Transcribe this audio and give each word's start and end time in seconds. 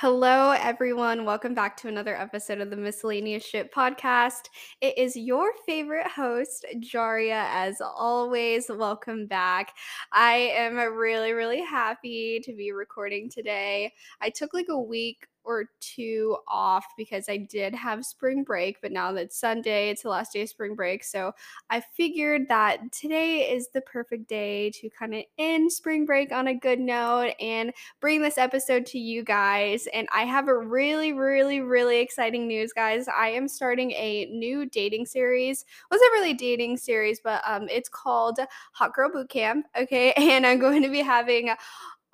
Hello, 0.00 0.50
everyone. 0.50 1.24
Welcome 1.24 1.54
back 1.54 1.74
to 1.78 1.88
another 1.88 2.14
episode 2.14 2.60
of 2.60 2.68
the 2.68 2.76
Miscellaneous 2.76 3.42
Ship 3.46 3.72
podcast. 3.72 4.50
It 4.82 4.98
is 4.98 5.16
your 5.16 5.52
favorite 5.64 6.06
host, 6.06 6.66
Jaria, 6.80 7.46
as 7.50 7.80
always. 7.80 8.66
Welcome 8.68 9.26
back. 9.26 9.72
I 10.12 10.52
am 10.54 10.76
really, 10.76 11.32
really 11.32 11.62
happy 11.62 12.40
to 12.44 12.54
be 12.54 12.72
recording 12.72 13.30
today. 13.30 13.94
I 14.20 14.28
took 14.28 14.52
like 14.52 14.66
a 14.68 14.78
week 14.78 15.26
or 15.46 15.70
two 15.80 16.36
off 16.48 16.84
because 16.96 17.28
I 17.28 17.36
did 17.36 17.74
have 17.74 18.04
spring 18.04 18.42
break, 18.42 18.80
but 18.82 18.92
now 18.92 19.12
that 19.12 19.32
Sunday, 19.32 19.90
it's 19.90 20.02
the 20.02 20.08
last 20.08 20.32
day 20.32 20.42
of 20.42 20.48
spring 20.48 20.74
break. 20.74 21.04
So 21.04 21.32
I 21.70 21.80
figured 21.96 22.48
that 22.48 22.92
today 22.92 23.52
is 23.52 23.68
the 23.72 23.80
perfect 23.82 24.28
day 24.28 24.70
to 24.70 24.90
kind 24.90 25.14
of 25.14 25.22
end 25.38 25.72
spring 25.72 26.04
break 26.04 26.32
on 26.32 26.48
a 26.48 26.54
good 26.54 26.80
note 26.80 27.32
and 27.40 27.72
bring 28.00 28.20
this 28.20 28.38
episode 28.38 28.84
to 28.86 28.98
you 28.98 29.22
guys. 29.22 29.86
And 29.94 30.08
I 30.12 30.24
have 30.24 30.48
a 30.48 30.58
really, 30.58 31.12
really, 31.12 31.60
really 31.60 32.00
exciting 32.00 32.48
news, 32.48 32.72
guys. 32.72 33.06
I 33.08 33.28
am 33.28 33.46
starting 33.46 33.92
a 33.92 34.26
new 34.26 34.66
dating 34.66 35.06
series. 35.06 35.64
wasn't 35.90 36.12
really 36.12 36.32
a 36.32 36.34
dating 36.34 36.78
series, 36.78 37.20
but 37.22 37.40
um, 37.46 37.68
it's 37.70 37.88
called 37.88 38.38
Hot 38.72 38.92
Girl 38.92 39.10
Boot 39.12 39.28
Camp. 39.28 39.66
Okay, 39.78 40.12
and 40.16 40.44
I'm 40.44 40.58
going 40.58 40.82
to 40.82 40.88
be 40.88 41.02
having 41.02 41.50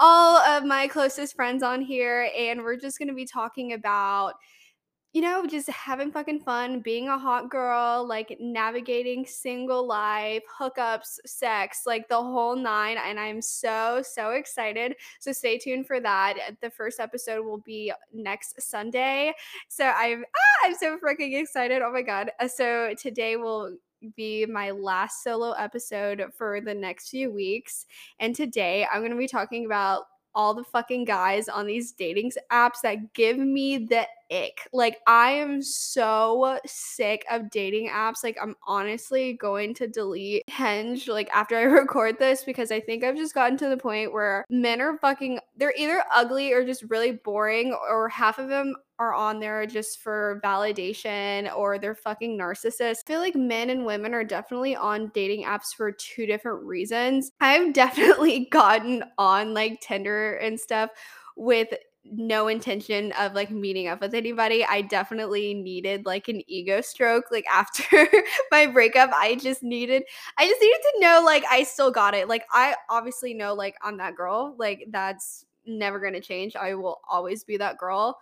all 0.03 0.39
of 0.39 0.65
my 0.65 0.89
closest 0.89 1.37
friends 1.37 1.63
on 1.63 1.81
here, 1.81 2.29
and 2.37 2.63
we're 2.63 2.77
just 2.77 2.99
gonna 2.99 3.15
be 3.15 3.25
talking 3.25 3.73
about, 3.73 4.35
you 5.13 5.23
know, 5.23 5.47
just 5.47 5.69
having 5.71 6.11
fucking 6.11 6.41
fun, 6.41 6.81
being 6.81 7.09
a 7.09 7.17
hot 7.17 7.51
girl, 7.51 8.05
like 8.05 8.37
navigating 8.41 9.25
single 9.27 9.87
life, 9.87 10.43
hookups, 10.59 11.21
sex, 11.25 11.83
like 11.87 12.09
the 12.09 12.17
whole 12.17 12.57
nine. 12.57 12.97
And 12.99 13.21
I'm 13.21 13.41
so, 13.41 14.03
so 14.03 14.31
excited. 14.31 14.97
So 15.21 15.31
stay 15.31 15.57
tuned 15.59 15.87
for 15.87 16.01
that. 16.01 16.57
The 16.63 16.71
first 16.71 16.99
episode 16.99 17.45
will 17.45 17.59
be 17.59 17.93
next 18.13 18.61
Sunday. 18.61 19.35
So 19.69 19.85
I'm 19.85 20.25
ah, 20.25 20.67
I'm 20.67 20.75
so 20.75 20.99
freaking 20.99 21.41
excited. 21.41 21.81
Oh 21.83 21.93
my 21.93 22.03
god. 22.03 22.33
Uh, 22.41 22.49
so 22.49 22.95
today 22.99 23.37
we'll 23.37 23.77
be 24.17 24.47
my 24.47 24.71
last 24.71 25.23
solo 25.23 25.53
episode 25.53 26.25
for 26.37 26.61
the 26.61 26.75
next 26.75 27.09
few 27.09 27.31
weeks. 27.31 27.87
And 28.19 28.35
today 28.35 28.87
I'm 28.93 29.01
going 29.01 29.13
to 29.13 29.17
be 29.19 29.29
talking 29.29 29.67
about 29.67 30.05
all 30.35 30.55
the 30.55 30.65
fucking 30.65 31.05
guys 31.05 31.49
on 31.49 31.67
these 31.67 31.93
dating 31.93 32.33
apps 32.51 32.81
that 32.83 33.13
give 33.13 33.39
me 33.39 33.79
the 33.79 34.07
ick. 34.31 34.67
Like, 34.73 34.99
I 35.07 35.33
am 35.33 35.63
so 35.63 36.59
sick 36.65 37.25
of 37.31 37.51
dating 37.51 37.89
apps. 37.91 38.25
Like, 38.25 38.39
I'm 38.41 38.57
honestly 38.67 39.35
going 39.35 39.75
to 39.75 39.87
delete 39.87 40.49
Hinge 40.49 41.09
like 41.09 41.29
after 41.33 41.57
I 41.57 41.63
record 41.63 42.19
this 42.19 42.45
because 42.45 42.71
I 42.73 42.81
think 42.81 43.05
I've 43.05 43.17
just 43.17 43.35
gotten 43.35 43.57
to 43.59 43.69
the 43.69 43.77
point 43.77 44.13
where 44.13 44.45
men 44.49 44.81
are 44.81 44.97
fucking, 44.99 45.41
they're 45.57 45.75
either 45.77 46.03
ugly 46.13 46.53
or 46.53 46.65
just 46.65 46.85
really 46.89 47.13
boring, 47.13 47.77
or 47.91 48.09
half 48.09 48.39
of 48.39 48.49
them 48.49 48.75
are 49.03 49.15
on 49.15 49.41
there 49.41 49.67
just 49.67 50.01
for 50.01 50.41
validation 50.45 51.55
or 51.57 51.79
they're 51.79 51.95
fucking 51.95 52.39
narcissists. 52.39 53.01
I 53.05 53.07
feel 53.07 53.21
like 53.21 53.35
men 53.35 53.71
and 53.71 53.85
women 53.85 54.15
are 54.15 54.25
definitely 54.25 54.77
on 54.77 55.11
dating 55.13 55.45
apps 55.45 55.75
for 55.77 55.91
two 55.91 56.25
different 56.27 56.65
reasons. 56.65 57.33
I've 57.41 57.73
definitely 57.73 58.49
gotten 58.53 59.05
on 59.19 59.55
like 59.55 59.81
Tinder 59.81 60.37
and 60.37 60.59
stuff 60.59 60.91
with 61.37 61.69
no 62.05 62.49
intention 62.49 63.13
of 63.13 63.33
like 63.33 63.51
meeting 63.51 63.89
up 63.89 64.01
with 64.01 64.15
anybody. 64.15 64.65
I 64.65 64.83
definitely 64.83 65.55
needed 65.55 66.07
like 66.07 66.29
an 66.29 66.43
ego 66.49 66.81
stroke 66.81 67.25
like 67.31 67.47
after 67.53 68.09
my 68.51 68.67
breakup. 68.67 69.11
I 69.13 69.37
just 69.37 69.63
needed 69.63 70.05
I 70.39 70.47
just 70.47 70.61
needed 70.61 70.81
to 70.81 71.01
know 71.01 71.23
like 71.25 71.45
I 71.51 71.65
still 71.65 71.91
got 71.91 72.15
it. 72.15 72.29
Like 72.29 72.45
I 72.53 72.77
obviously 72.89 73.35
know 73.35 73.55
like 73.55 73.77
I'm 73.83 73.99
that 73.99 74.17
girl. 74.17 74.55
Like 74.59 74.87
that's 74.91 75.45
never 75.67 76.01
going 76.01 76.15
to 76.15 76.21
change. 76.21 76.57
I 76.57 76.75
will 76.75 77.01
always 77.09 77.45
be 77.45 77.57
that 77.59 77.79
girl 77.79 78.19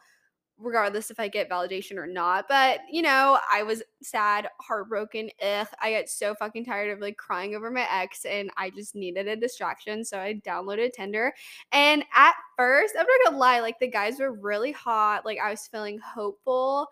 regardless 0.61 1.11
if 1.11 1.19
I 1.19 1.29
get 1.29 1.51
validation 1.51 1.97
or 1.97 2.07
not. 2.07 2.47
But, 2.49 2.81
you 2.91 3.03
know, 3.03 3.39
I 3.51 3.63
was 3.63 3.83
sad, 4.03 4.49
heartbroken, 4.61 5.31
ugh. 5.43 5.67
I 5.81 5.91
get 5.91 6.09
so 6.09 6.35
fucking 6.35 6.65
tired 6.65 6.91
of 6.91 7.01
like 7.01 7.17
crying 7.17 7.55
over 7.55 7.71
my 7.71 7.87
ex 7.91 8.25
and 8.25 8.51
I 8.57 8.71
just 8.71 8.95
needed 8.95 9.29
a 9.29 9.37
distraction. 9.37 10.05
So 10.05 10.19
I 10.19 10.41
downloaded 10.47 10.93
Tinder. 10.93 11.33
And 11.73 12.05
at 12.15 12.35
first, 12.57 12.95
I'm 12.99 13.07
not 13.07 13.31
gonna 13.31 13.39
lie, 13.39 13.61
like 13.61 13.79
the 13.79 13.89
guys 13.89 14.21
were 14.21 14.33
really 14.33 14.73
hot. 14.73 15.25
Like 15.25 15.39
I 15.43 15.51
was 15.51 15.67
feeling 15.67 15.99
hopeful. 15.99 16.89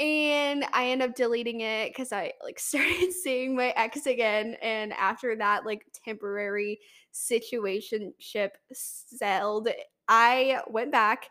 And 0.00 0.64
I 0.72 0.88
end 0.88 1.02
up 1.02 1.14
deleting 1.14 1.60
it 1.60 1.90
because 1.90 2.12
I 2.12 2.32
like 2.42 2.58
started 2.58 3.12
seeing 3.12 3.54
my 3.54 3.72
ex 3.76 4.06
again. 4.06 4.56
And 4.62 4.92
after 4.92 5.36
that, 5.36 5.64
like 5.64 5.86
temporary 6.04 6.80
situationship 7.12 8.50
settled, 8.72 9.68
I 10.08 10.60
went 10.68 10.92
back 10.92 11.30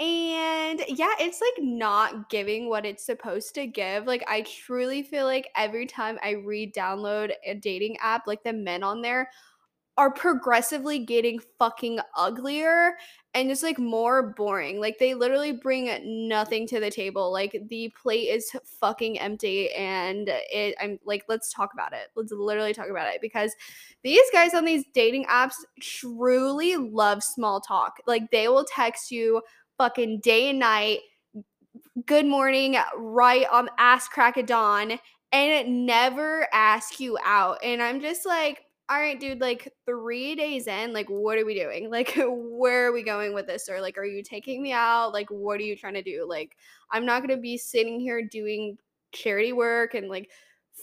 and 0.00 0.80
yeah, 0.88 1.14
it's 1.18 1.40
like 1.40 1.64
not 1.64 2.30
giving 2.30 2.68
what 2.68 2.86
it's 2.86 3.04
supposed 3.04 3.54
to 3.56 3.66
give. 3.66 4.06
Like, 4.06 4.24
I 4.28 4.42
truly 4.42 5.02
feel 5.02 5.24
like 5.24 5.48
every 5.56 5.86
time 5.86 6.18
I 6.22 6.32
re 6.32 6.70
download 6.70 7.32
a 7.44 7.54
dating 7.54 7.96
app, 8.00 8.26
like 8.26 8.44
the 8.44 8.52
men 8.52 8.84
on 8.84 9.02
there 9.02 9.28
are 9.96 10.12
progressively 10.12 11.00
getting 11.00 11.40
fucking 11.58 11.98
uglier 12.16 12.92
and 13.34 13.48
just 13.48 13.64
like 13.64 13.80
more 13.80 14.32
boring. 14.34 14.78
Like, 14.78 14.98
they 14.98 15.14
literally 15.14 15.50
bring 15.50 15.90
nothing 16.28 16.68
to 16.68 16.78
the 16.78 16.90
table. 16.90 17.32
Like, 17.32 17.60
the 17.68 17.92
plate 18.00 18.28
is 18.28 18.48
fucking 18.80 19.18
empty. 19.18 19.72
And 19.72 20.28
it, 20.28 20.76
I'm 20.80 21.00
like, 21.04 21.24
let's 21.28 21.52
talk 21.52 21.72
about 21.74 21.92
it. 21.92 22.10
Let's 22.14 22.30
literally 22.30 22.72
talk 22.72 22.88
about 22.88 23.12
it 23.12 23.20
because 23.20 23.56
these 24.04 24.24
guys 24.32 24.54
on 24.54 24.64
these 24.64 24.84
dating 24.94 25.24
apps 25.24 25.56
truly 25.80 26.76
love 26.76 27.24
small 27.24 27.60
talk. 27.60 27.98
Like, 28.06 28.30
they 28.30 28.46
will 28.46 28.64
text 28.64 29.10
you 29.10 29.42
fucking 29.78 30.20
day 30.20 30.50
and 30.50 30.58
night, 30.58 30.98
good 32.06 32.26
morning, 32.26 32.76
right 32.96 33.46
on 33.50 33.68
ass 33.78 34.08
crack 34.08 34.36
of 34.36 34.46
dawn, 34.46 34.98
and 35.32 35.86
never 35.86 36.46
ask 36.52 37.00
you 37.00 37.16
out. 37.24 37.58
And 37.62 37.82
I'm 37.82 38.00
just 38.00 38.26
like, 38.26 38.64
all 38.90 38.98
right, 38.98 39.20
dude, 39.20 39.40
like 39.40 39.72
three 39.84 40.34
days 40.34 40.66
in, 40.66 40.92
like, 40.92 41.08
what 41.08 41.38
are 41.38 41.44
we 41.44 41.54
doing? 41.54 41.90
Like, 41.98 42.14
where 42.16 42.88
are 42.88 42.92
we 42.92 43.02
going 43.02 43.34
with 43.34 43.46
this? 43.46 43.68
Or, 43.68 43.80
like, 43.80 43.98
are 43.98 44.04
you 44.04 44.22
taking 44.22 44.62
me 44.62 44.72
out? 44.72 45.12
Like, 45.12 45.30
what 45.30 45.60
are 45.60 45.64
you 45.64 45.76
trying 45.76 45.94
to 45.94 46.02
do? 46.02 46.26
Like, 46.28 46.56
I'm 46.90 47.06
not 47.06 47.22
going 47.22 47.36
to 47.36 47.40
be 47.40 47.56
sitting 47.56 48.00
here 48.00 48.22
doing 48.22 48.78
charity 49.12 49.52
work 49.52 49.94
and, 49.94 50.08
like, 50.08 50.30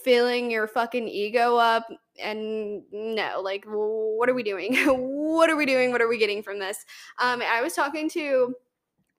filling 0.04 0.50
your 0.50 0.68
fucking 0.68 1.08
ego 1.08 1.56
up. 1.56 1.86
And 2.22 2.82
no, 2.92 3.40
like, 3.42 3.64
what 3.66 4.28
are 4.28 4.34
we 4.34 4.42
doing? 4.42 4.76
what 4.86 5.50
are 5.50 5.56
we 5.56 5.66
doing? 5.66 5.90
What 5.90 6.00
are 6.00 6.08
we 6.08 6.18
getting 6.18 6.42
from 6.42 6.58
this? 6.58 6.84
Um, 7.18 7.42
I 7.42 7.60
was 7.60 7.74
talking 7.74 8.08
to 8.10 8.54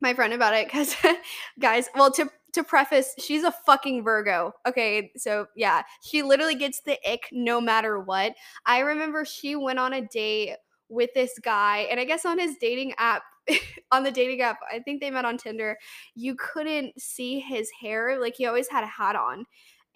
my 0.01 0.13
friend 0.13 0.33
about 0.33 0.53
it 0.53 0.67
because 0.67 0.95
guys 1.59 1.89
well 1.95 2.11
to 2.11 2.29
to 2.53 2.63
preface 2.63 3.13
she's 3.19 3.43
a 3.43 3.51
fucking 3.65 4.03
virgo 4.03 4.53
okay? 4.67 5.11
So 5.17 5.47
yeah 5.55 5.83
she 6.01 6.23
literally 6.23 6.55
gets 6.55 6.81
the 6.81 6.97
ick 7.09 7.27
no 7.31 7.61
matter 7.61 7.99
what. 7.99 8.33
I 8.65 8.79
remember 8.79 9.25
she 9.25 9.55
went 9.55 9.79
on 9.79 9.93
a 9.93 10.01
date 10.01 10.55
with 10.89 11.13
this 11.13 11.37
guy 11.39 11.87
and 11.91 11.99
i 11.99 12.05
guess 12.05 12.25
on 12.25 12.39
his 12.39 12.55
dating 12.59 12.93
app 12.97 13.23
on 13.91 14.03
the 14.03 14.11
dating 14.11 14.41
app 14.41 14.59
i 14.71 14.79
think 14.79 15.01
they 15.01 15.11
met 15.11 15.25
on 15.25 15.37
tinder 15.37 15.77
you 16.15 16.35
couldn't 16.35 16.99
see 16.99 17.39
his 17.39 17.69
hair 17.81 18.19
like 18.19 18.35
he 18.37 18.45
always 18.45 18.69
had 18.69 18.83
a 18.83 18.87
hat 18.87 19.15
on 19.15 19.45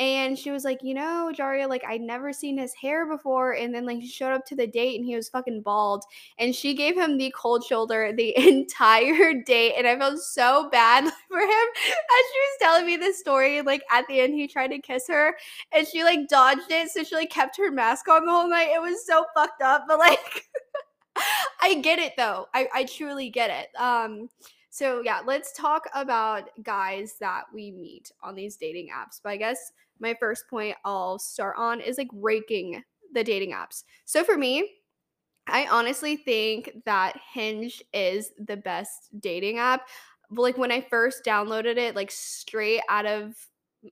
and 0.02 0.36
she 0.36 0.50
was 0.50 0.64
like, 0.64 0.80
you 0.82 0.96
know, 0.96 1.32
Jaria, 1.32 1.70
like 1.70 1.84
I'd 1.88 2.02
never 2.02 2.34
seen 2.34 2.58
his 2.58 2.74
hair 2.74 3.06
before. 3.06 3.52
And 3.52 3.72
then 3.72 3.86
like 3.86 4.00
he 4.00 4.08
showed 4.08 4.34
up 4.34 4.44
to 4.48 4.56
the 4.56 4.66
date 4.66 4.98
and 4.98 5.06
he 5.06 5.16
was 5.16 5.30
fucking 5.30 5.62
bald. 5.62 6.04
And 6.40 6.56
she 6.56 6.74
gave 6.74 6.98
him 6.98 7.20
the 7.20 7.32
cold 7.38 7.64
shoulder 7.64 8.12
the 8.12 8.36
entire 8.50 9.44
date. 9.44 9.76
And 9.78 9.86
I 9.86 9.96
felt 9.96 10.18
so 10.18 10.70
bad 10.72 11.04
for 11.30 11.40
him 11.40 11.68
as 11.78 12.26
she 12.32 12.40
was 12.40 12.58
telling 12.60 12.88
me 12.88 12.98
this 12.98 13.20
story. 13.20 13.62
Like 13.62 13.84
at 13.92 14.08
the 14.08 14.22
end, 14.22 14.34
he 14.34 14.48
tried 14.48 14.70
to 14.70 14.80
kiss 14.80 15.08
her 15.08 15.38
and 15.72 15.88
she 15.88 16.04
like 16.04 16.28
dodged 16.28 16.72
it. 16.72 16.90
So 16.90 17.04
she 17.04 17.14
like 17.14 17.30
kept 17.30 17.56
her 17.58 17.70
mask 17.70 18.08
on 18.08 18.26
the 18.26 18.32
whole 18.32 18.50
night. 18.50 18.70
It 18.74 18.82
was 18.82 19.06
so 19.06 19.26
fucked 19.36 19.62
up. 19.62 19.86
But 19.88 20.00
like 20.00 20.50
I 21.62 21.76
get 21.76 22.00
it 22.00 22.14
though. 22.18 22.48
I, 22.56 22.68
I 22.74 22.86
truly 22.86 23.30
get 23.30 23.52
it. 23.52 23.68
Um 23.80 24.30
so 24.72 25.02
yeah, 25.04 25.20
let's 25.24 25.52
talk 25.52 25.84
about 25.94 26.50
guys 26.64 27.18
that 27.20 27.44
we 27.54 27.72
meet 27.72 28.10
on 28.24 28.34
these 28.34 28.56
dating 28.56 28.88
apps. 28.88 29.20
But 29.22 29.34
I 29.34 29.38
guess 29.38 29.74
my 30.02 30.16
first 30.20 30.50
point 30.50 30.76
I'll 30.84 31.20
start 31.20 31.56
on 31.58 31.80
is 31.80 31.98
like 31.98 32.10
ranking 32.12 32.84
the 33.14 33.24
dating 33.24 33.52
apps. 33.52 33.84
So 34.06 34.24
for 34.24 34.38
me, 34.38 34.70
I 35.48 35.68
honestly 35.70 36.16
think 36.16 36.72
that 36.86 37.20
Hinge 37.34 37.82
is 37.94 38.32
the 38.38 38.58
best 38.58 39.10
dating 39.20 39.58
app. 39.58 39.88
Like 40.30 40.58
when 40.58 40.72
I 40.72 40.82
first 40.90 41.26
downloaded 41.26 41.78
it, 41.78 41.96
like 41.96 42.12
straight 42.12 42.82
out 42.90 43.06
of 43.06 43.36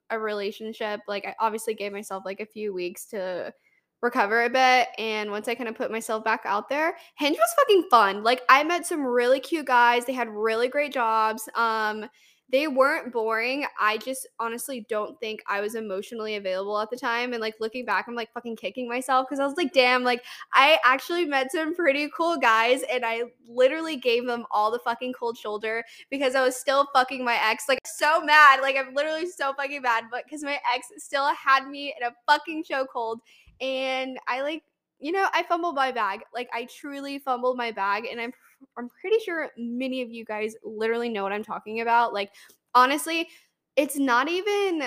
a 0.09 0.19
relationship, 0.19 1.01
like 1.07 1.25
I 1.25 1.35
obviously 1.39 1.73
gave 1.73 1.91
myself 1.91 2.23
like 2.25 2.39
a 2.39 2.45
few 2.45 2.73
weeks 2.73 3.06
to 3.07 3.53
recover 4.01 4.45
a 4.45 4.50
bit. 4.50 4.88
And 4.97 5.31
once 5.31 5.47
I 5.47 5.56
kind 5.56 5.67
of 5.67 5.75
put 5.75 5.91
myself 5.91 6.23
back 6.23 6.41
out 6.45 6.69
there, 6.69 6.95
Hinge 7.17 7.38
was 7.38 7.53
fucking 7.57 7.88
fun. 7.89 8.23
Like 8.23 8.44
I 8.47 8.63
met 8.63 8.85
some 8.85 9.06
really 9.06 9.39
cute 9.39 9.65
guys. 9.65 10.06
They 10.06 10.13
had 10.13 10.29
really 10.29 10.69
great 10.69 10.94
jobs. 10.94 11.50
Um, 11.56 12.06
they 12.51 12.67
weren't 12.67 13.13
boring. 13.13 13.65
I 13.79 13.97
just 13.97 14.27
honestly 14.39 14.85
don't 14.89 15.19
think 15.19 15.41
I 15.47 15.61
was 15.61 15.75
emotionally 15.75 16.35
available 16.35 16.79
at 16.79 16.89
the 16.89 16.97
time. 16.97 17.33
And 17.33 17.41
like 17.41 17.55
looking 17.59 17.85
back, 17.85 18.07
I'm 18.07 18.15
like 18.15 18.33
fucking 18.33 18.55
kicking 18.55 18.87
myself 18.87 19.27
because 19.27 19.39
I 19.39 19.45
was 19.45 19.55
like, 19.55 19.71
damn, 19.73 20.03
like 20.03 20.23
I 20.53 20.79
actually 20.83 21.25
met 21.25 21.51
some 21.51 21.75
pretty 21.75 22.09
cool 22.15 22.37
guys 22.37 22.81
and 22.91 23.05
I 23.05 23.23
literally 23.47 23.97
gave 23.97 24.25
them 24.25 24.45
all 24.51 24.71
the 24.71 24.79
fucking 24.79 25.13
cold 25.13 25.37
shoulder 25.37 25.83
because 26.09 26.33
I 26.33 26.43
was 26.43 26.55
still 26.55 26.87
fucking 26.93 27.23
my 27.23 27.37
ex. 27.49 27.65
Like 27.69 27.79
so 27.85 28.21
mad. 28.21 28.61
Like 28.61 28.75
I'm 28.77 28.93
literally 28.95 29.29
so 29.29 29.53
fucking 29.53 29.81
mad, 29.81 30.05
but 30.09 30.23
because 30.25 30.43
my 30.43 30.59
ex 30.73 30.87
still 30.97 31.33
had 31.35 31.67
me 31.67 31.93
in 31.99 32.07
a 32.07 32.13
fucking 32.27 32.63
chokehold. 32.63 33.19
And 33.61 34.17
I 34.27 34.41
like 34.41 34.63
you 35.01 35.13
know, 35.13 35.27
I 35.33 35.43
fumbled 35.43 35.75
my 35.75 35.91
bag. 35.91 36.21
Like 36.33 36.49
I 36.53 36.65
truly 36.65 37.19
fumbled 37.19 37.57
my 37.57 37.71
bag 37.71 38.05
and 38.05 38.19
I'm 38.19 38.33
I'm 38.77 38.89
pretty 39.01 39.19
sure 39.19 39.50
many 39.57 40.01
of 40.01 40.11
you 40.11 40.25
guys 40.25 40.56
literally 40.63 41.09
know 41.09 41.23
what 41.23 41.31
I'm 41.31 41.44
talking 41.44 41.81
about. 41.81 42.13
Like 42.13 42.31
honestly, 42.73 43.27
it's 43.75 43.97
not 43.97 44.29
even 44.29 44.83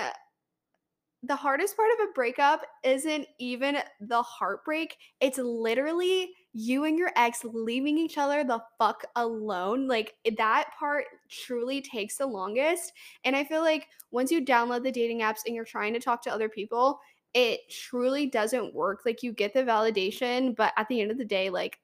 the 1.24 1.36
hardest 1.36 1.76
part 1.76 1.90
of 1.92 2.08
a 2.08 2.12
breakup 2.12 2.62
isn't 2.82 3.26
even 3.38 3.78
the 4.00 4.22
heartbreak. 4.22 4.96
It's 5.20 5.38
literally 5.38 6.32
you 6.52 6.84
and 6.84 6.98
your 6.98 7.12
ex 7.16 7.44
leaving 7.44 7.96
each 7.96 8.18
other 8.18 8.42
the 8.42 8.60
fuck 8.76 9.04
alone. 9.14 9.86
Like 9.86 10.14
that 10.36 10.70
part 10.78 11.04
truly 11.30 11.80
takes 11.80 12.16
the 12.16 12.26
longest. 12.26 12.92
And 13.24 13.36
I 13.36 13.44
feel 13.44 13.60
like 13.60 13.86
once 14.10 14.32
you 14.32 14.44
download 14.44 14.82
the 14.82 14.90
dating 14.90 15.20
apps 15.20 15.40
and 15.46 15.54
you're 15.54 15.64
trying 15.64 15.92
to 15.94 16.00
talk 16.00 16.22
to 16.22 16.32
other 16.32 16.48
people, 16.48 16.98
it 17.34 17.60
truly 17.70 18.26
doesn't 18.26 18.74
work. 18.74 19.02
Like 19.06 19.22
you 19.22 19.32
get 19.32 19.54
the 19.54 19.62
validation, 19.62 20.56
but 20.56 20.72
at 20.76 20.88
the 20.88 21.00
end 21.00 21.12
of 21.12 21.18
the 21.18 21.24
day, 21.24 21.50
like 21.50 21.78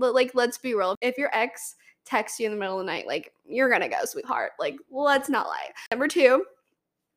like 0.00 0.32
let's 0.34 0.58
be 0.58 0.74
real. 0.74 0.96
If 1.00 1.18
your 1.18 1.30
ex 1.34 1.76
texts 2.04 2.40
you 2.40 2.46
in 2.46 2.52
the 2.52 2.58
middle 2.58 2.80
of 2.80 2.86
the 2.86 2.92
night, 2.92 3.06
like 3.06 3.32
you're 3.46 3.70
gonna 3.70 3.88
go, 3.88 4.04
sweetheart. 4.04 4.52
Like 4.58 4.76
let's 4.90 5.28
not 5.28 5.46
lie. 5.46 5.70
Number 5.90 6.08
two 6.08 6.44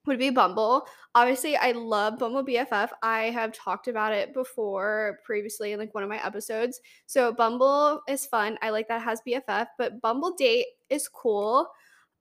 would 0.05 0.19
be 0.19 0.29
Bumble. 0.29 0.87
Obviously, 1.13 1.55
I 1.55 1.71
love 1.71 2.17
Bumble 2.17 2.43
BFF. 2.43 2.89
I 3.03 3.25
have 3.25 3.53
talked 3.53 3.87
about 3.87 4.13
it 4.13 4.33
before 4.33 5.19
previously 5.23 5.73
in 5.73 5.79
like 5.79 5.93
one 5.93 6.03
of 6.03 6.09
my 6.09 6.23
episodes. 6.25 6.81
So 7.05 7.31
Bumble 7.31 8.01
is 8.07 8.25
fun. 8.25 8.57
I 8.61 8.71
like 8.71 8.87
that 8.87 9.01
has 9.01 9.21
BFF, 9.27 9.67
but 9.77 10.01
Bumble 10.01 10.33
Date 10.35 10.65
is 10.89 11.07
cool. 11.07 11.69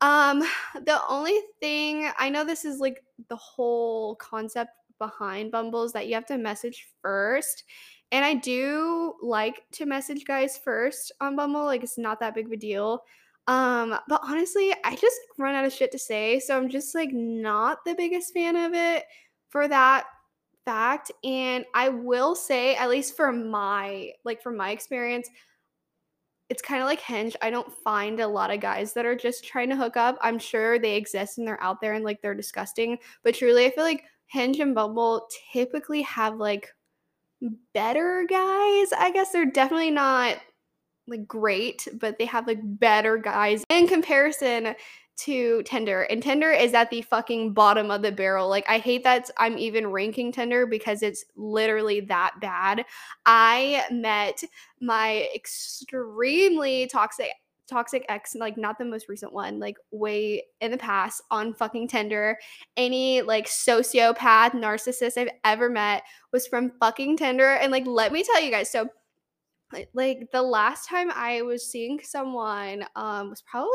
Um, 0.01 0.41
the 0.75 1.01
only 1.09 1.39
thing 1.61 2.11
I 2.19 2.29
know 2.29 2.45
this 2.45 2.65
is 2.65 2.81
like 2.81 3.03
the 3.29 3.37
whole 3.37 4.17
concept 4.17 4.73
behind 5.01 5.51
Bumbles 5.51 5.93
that 5.93 6.07
you 6.07 6.15
have 6.15 6.27
to 6.27 6.39
message 6.39 6.87
first. 7.03 7.65
And 8.13 8.25
I 8.25 8.35
do 8.35 9.15
like 9.21 9.63
to 9.73 9.87
message 9.87 10.25
guys 10.25 10.57
first 10.57 11.11
on 11.21 11.35
Bumble. 11.35 11.65
Like 11.65 11.83
it's 11.83 11.99
not 11.99 12.21
that 12.21 12.37
big 12.37 12.47
of 12.47 12.53
a 12.53 12.57
deal. 12.57 13.03
Um, 13.49 13.97
but 14.09 14.21
honestly, 14.23 14.73
I 14.85 14.95
just 14.95 15.17
run 15.39 15.57
out 15.57 15.65
of 15.65 15.73
shit 15.73 15.91
to 15.93 15.99
say. 15.99 16.39
So 16.39 16.57
I'm 16.57 16.69
just 16.69 16.95
like 16.95 17.11
not 17.13 17.79
the 17.85 17.95
biggest 17.95 18.33
fan 18.33 18.55
of 18.55 18.75
it 18.75 19.05
for 19.49 19.67
that 19.67 20.05
fact. 20.65 21.11
And 21.25 21.65
I 21.75 21.89
will 21.89 22.37
say, 22.37 22.77
at 22.77 22.91
least 22.91 23.17
for 23.17 23.33
my 23.33 24.13
like 24.25 24.43
for 24.43 24.53
my 24.53 24.71
experience, 24.71 25.29
it's 26.49 26.63
kind 26.63 26.83
of 26.83 26.87
like 26.87 27.01
Hinge. 27.01 27.37
I 27.43 27.51
don't 27.51 27.73
find 27.85 28.21
a 28.21 28.27
lot 28.27 28.53
of 28.53 28.61
guys 28.61 28.93
that 28.95 29.07
are 29.07 29.15
just 29.15 29.45
trying 29.45 29.71
to 29.71 29.77
hook 29.77 29.97
up. 29.97 30.19
I'm 30.21 30.39
sure 30.39 30.79
they 30.79 30.97
exist 30.97 31.39
and 31.39 31.47
they're 31.47 31.63
out 31.63 31.81
there 31.81 31.95
and 31.95 32.05
like 32.05 32.21
they're 32.23 32.35
disgusting. 32.35 32.99
But 33.23 33.37
truly, 33.37 33.67
I 33.67 33.71
feel 33.71 33.85
like 33.85 34.05
Hinge 34.31 34.61
and 34.61 34.75
Bumble 34.75 35.29
typically 35.53 36.03
have 36.03 36.37
like 36.37 36.69
better 37.75 38.27
guys. 38.29 38.93
I 38.97 39.11
guess 39.13 39.33
they're 39.33 39.51
definitely 39.51 39.91
not 39.91 40.39
like 41.09 41.27
great, 41.27 41.89
but 41.99 42.19
they 42.19 42.27
have 42.27 42.47
like 42.47 42.61
better 42.63 43.17
guys 43.17 43.65
in 43.69 43.89
comparison 43.89 44.75
to 45.19 45.63
Tinder. 45.65 46.03
And 46.03 46.23
Tinder 46.23 46.51
is 46.51 46.73
at 46.73 46.91
the 46.91 47.03
fucking 47.03 47.53
bottom 47.53 47.91
of 47.91 48.03
the 48.03 48.13
barrel. 48.13 48.49
Like 48.49 48.65
I 48.71 48.79
hate 48.79 49.05
that 49.05 49.31
I'm 49.37 49.59
even 49.59 49.89
ranking 49.89 50.33
Tinder 50.33 50.67
because 50.67 51.03
it's 51.03 51.25
literally 51.37 52.01
that 52.03 52.35
bad. 52.41 52.85
I 53.27 53.85
met 53.91 54.43
my 54.81 55.29
extremely 55.35 56.87
toxic 56.87 57.33
toxic 57.71 58.05
ex, 58.09 58.35
like 58.35 58.59
not 58.59 58.77
the 58.79 58.85
most 58.85 59.09
recent 59.09 59.33
one, 59.33 59.59
like 59.59 59.77
way 59.91 60.45
in 60.61 60.71
the 60.71 60.77
past 60.77 61.23
on 61.31 61.55
fucking 61.55 61.89
Tinder. 61.89 62.37
Any 62.77 63.23
like 63.23 63.47
sociopath, 63.47 64.51
narcissist 64.51 65.17
I've 65.17 65.31
ever 65.45 65.71
met 65.71 66.03
was 66.33 66.47
from 66.47 66.73
fucking 66.81 67.17
Tinder. 67.17 67.53
And 67.53 67.73
like, 67.73 67.87
let 67.87 68.13
me 68.13 68.23
tell 68.23 68.41
you 68.41 68.51
guys, 68.51 68.71
so 68.71 68.89
like 69.95 70.29
the 70.33 70.43
last 70.43 70.89
time 70.89 71.11
I 71.15 71.43
was 71.43 71.71
seeing 71.71 72.01
someone 72.03 72.85
um 72.97 73.31
was 73.31 73.43
probably 73.43 73.71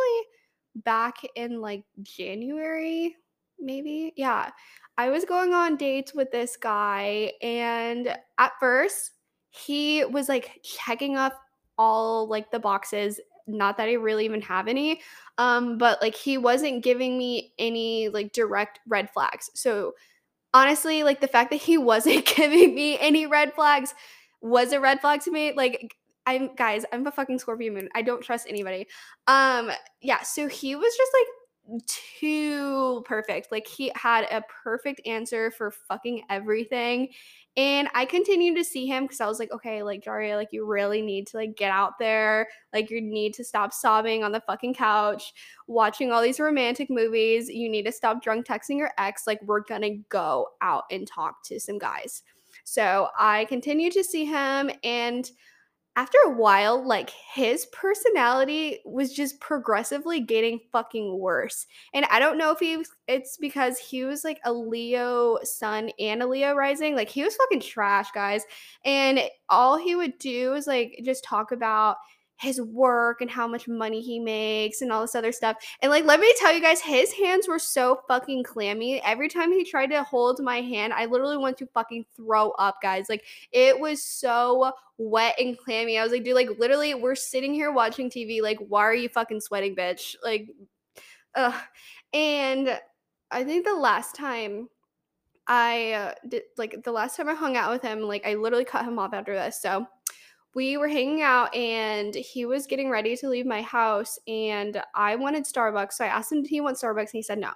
back 0.75 1.15
in 1.35 1.61
like 1.61 1.83
January, 2.03 3.15
maybe. 3.59 4.13
Yeah. 4.15 4.51
I 4.97 5.09
was 5.09 5.25
going 5.25 5.53
on 5.53 5.75
dates 5.75 6.13
with 6.13 6.31
this 6.31 6.55
guy, 6.55 7.33
and 7.41 8.17
at 8.37 8.51
first, 8.61 9.11
he 9.49 10.05
was 10.05 10.29
like 10.29 10.61
checking 10.63 11.17
off 11.17 11.33
all 11.77 12.27
like 12.29 12.49
the 12.51 12.59
boxes 12.59 13.19
not 13.47 13.77
that 13.77 13.89
I 13.89 13.93
really 13.93 14.25
even 14.25 14.41
have 14.41 14.67
any. 14.67 15.01
Um, 15.37 15.77
but 15.77 16.01
like 16.01 16.15
he 16.15 16.37
wasn't 16.37 16.83
giving 16.83 17.17
me 17.17 17.53
any 17.59 18.09
like 18.09 18.31
direct 18.31 18.79
red 18.87 19.09
flags. 19.09 19.49
So 19.53 19.93
honestly, 20.53 21.03
like 21.03 21.21
the 21.21 21.27
fact 21.27 21.51
that 21.51 21.57
he 21.57 21.77
wasn't 21.91 22.25
giving 22.25 22.73
me 22.75 22.97
any 22.99 23.25
red 23.25 23.53
flags 23.53 23.93
was 24.41 24.73
a 24.73 24.79
red 24.79 25.01
flag 25.01 25.21
to 25.21 25.31
me. 25.31 25.53
Like 25.53 25.95
I'm 26.25 26.55
guys, 26.55 26.85
I'm 26.91 27.05
a 27.05 27.11
fucking 27.11 27.39
Scorpio 27.39 27.71
moon. 27.71 27.89
I 27.93 28.01
don't 28.01 28.23
trust 28.23 28.47
anybody. 28.49 28.87
Um, 29.27 29.71
yeah, 30.01 30.23
so 30.23 30.47
he 30.47 30.75
was 30.75 30.95
just 30.95 31.11
like 31.13 31.27
too 32.19 33.03
perfect. 33.05 33.51
Like 33.51 33.67
he 33.67 33.91
had 33.95 34.25
a 34.25 34.43
perfect 34.63 35.01
answer 35.05 35.51
for 35.51 35.71
fucking 35.71 36.23
everything. 36.29 37.09
And 37.57 37.87
I 37.93 38.05
continued 38.05 38.55
to 38.57 38.65
see 38.65 38.85
him 38.85 39.05
because 39.05 39.21
I 39.21 39.27
was 39.27 39.39
like, 39.39 39.51
okay, 39.51 39.81
like 39.81 40.03
Jaria, 40.03 40.35
like 40.35 40.49
you 40.51 40.65
really 40.65 41.01
need 41.01 41.25
to 41.27 41.37
like 41.37 41.55
get 41.55 41.71
out 41.71 41.97
there. 41.99 42.47
Like 42.73 42.89
you 42.89 43.01
need 43.01 43.33
to 43.35 43.45
stop 43.45 43.73
sobbing 43.73 44.23
on 44.23 44.33
the 44.33 44.41
fucking 44.41 44.73
couch, 44.73 45.33
watching 45.67 46.11
all 46.11 46.21
these 46.21 46.39
romantic 46.39 46.89
movies. 46.89 47.47
You 47.47 47.69
need 47.69 47.85
to 47.85 47.91
stop 47.91 48.21
drunk 48.21 48.45
texting 48.45 48.77
your 48.77 48.91
ex. 48.97 49.23
Like 49.25 49.41
we're 49.43 49.61
gonna 49.61 49.97
go 50.09 50.49
out 50.61 50.83
and 50.91 51.07
talk 51.07 51.43
to 51.45 51.59
some 51.59 51.77
guys. 51.77 52.23
So 52.65 53.07
I 53.17 53.45
continued 53.45 53.93
to 53.93 54.03
see 54.03 54.25
him 54.25 54.69
and 54.83 55.29
after 55.97 56.17
a 56.25 56.29
while, 56.29 56.85
like 56.85 57.09
his 57.33 57.65
personality 57.67 58.79
was 58.83 59.13
just 59.13 59.39
progressively 59.39 60.19
getting 60.19 60.59
fucking 60.71 61.17
worse. 61.17 61.67
And 61.93 62.05
I 62.11 62.19
don't 62.19 62.37
know 62.37 62.51
if 62.51 62.59
he 62.59 62.83
it's 63.07 63.37
because 63.37 63.77
he 63.77 64.03
was 64.03 64.25
like 64.25 64.39
a 64.43 64.51
Leo 64.51 65.37
sun 65.43 65.91
and 65.97 66.21
a 66.21 66.27
Leo 66.27 66.53
rising. 66.53 66.95
Like 66.95 67.09
he 67.09 67.23
was 67.23 67.35
fucking 67.35 67.61
trash, 67.61 68.11
guys. 68.11 68.43
And 68.83 69.21
all 69.47 69.77
he 69.77 69.95
would 69.95 70.17
do 70.17 70.53
is 70.53 70.67
like 70.67 70.99
just 71.03 71.23
talk 71.23 71.53
about 71.53 71.95
his 72.37 72.61
work 72.61 73.21
and 73.21 73.29
how 73.29 73.47
much 73.47 73.67
money 73.67 74.01
he 74.01 74.19
makes 74.19 74.81
and 74.81 74.91
all 74.91 75.01
this 75.01 75.15
other 75.15 75.31
stuff. 75.31 75.57
And 75.81 75.89
like, 75.89 76.05
let 76.05 76.19
me 76.19 76.33
tell 76.39 76.53
you 76.53 76.61
guys, 76.61 76.81
his 76.81 77.11
hands 77.13 77.47
were 77.47 77.59
so 77.59 78.01
fucking 78.07 78.43
clammy. 78.43 79.01
Every 79.03 79.29
time 79.29 79.51
he 79.51 79.63
tried 79.63 79.87
to 79.87 80.03
hold 80.03 80.41
my 80.41 80.61
hand, 80.61 80.93
I 80.93 81.05
literally 81.05 81.37
want 81.37 81.57
to 81.59 81.67
fucking 81.67 82.05
throw 82.15 82.51
up, 82.51 82.81
guys. 82.81 83.07
Like, 83.07 83.23
it 83.51 83.79
was 83.79 84.03
so 84.03 84.73
wet 84.97 85.35
and 85.39 85.57
clammy. 85.57 85.97
I 85.97 86.03
was 86.03 86.11
like, 86.11 86.23
dude, 86.23 86.35
like, 86.35 86.49
literally, 86.59 86.93
we're 86.93 87.15
sitting 87.15 87.53
here 87.53 87.71
watching 87.71 88.09
TV. 88.09 88.41
Like, 88.41 88.59
why 88.67 88.81
are 88.81 88.95
you 88.95 89.09
fucking 89.09 89.41
sweating, 89.41 89.75
bitch? 89.75 90.15
Like, 90.23 90.49
ugh. 91.35 91.53
And 92.13 92.79
I 93.31 93.43
think 93.43 93.65
the 93.65 93.75
last 93.75 94.15
time 94.15 94.69
I 95.47 95.91
uh, 95.93 96.13
did, 96.27 96.43
like, 96.57 96.83
the 96.83 96.91
last 96.91 97.15
time 97.15 97.29
I 97.29 97.33
hung 97.33 97.55
out 97.55 97.71
with 97.71 97.81
him, 97.81 98.01
like, 98.01 98.25
I 98.27 98.35
literally 98.35 98.65
cut 98.65 98.85
him 98.85 98.99
off 98.99 99.13
after 99.13 99.33
this. 99.33 99.61
So, 99.61 99.87
we 100.55 100.77
were 100.77 100.87
hanging 100.87 101.21
out 101.21 101.53
and 101.53 102.15
he 102.15 102.45
was 102.45 102.65
getting 102.65 102.89
ready 102.89 103.15
to 103.17 103.29
leave 103.29 103.45
my 103.45 103.61
house 103.61 104.17
and 104.25 104.81
I 104.95 105.17
wanted 105.17 105.43
Starbucks. 105.43 105.93
So 105.93 106.05
I 106.05 106.07
asked 106.07 106.31
him, 106.31 106.41
did 106.41 106.49
he 106.49 106.61
want 106.61 106.77
Starbucks? 106.77 106.97
And 106.97 107.11
he 107.11 107.21
said 107.21 107.39
no, 107.39 107.51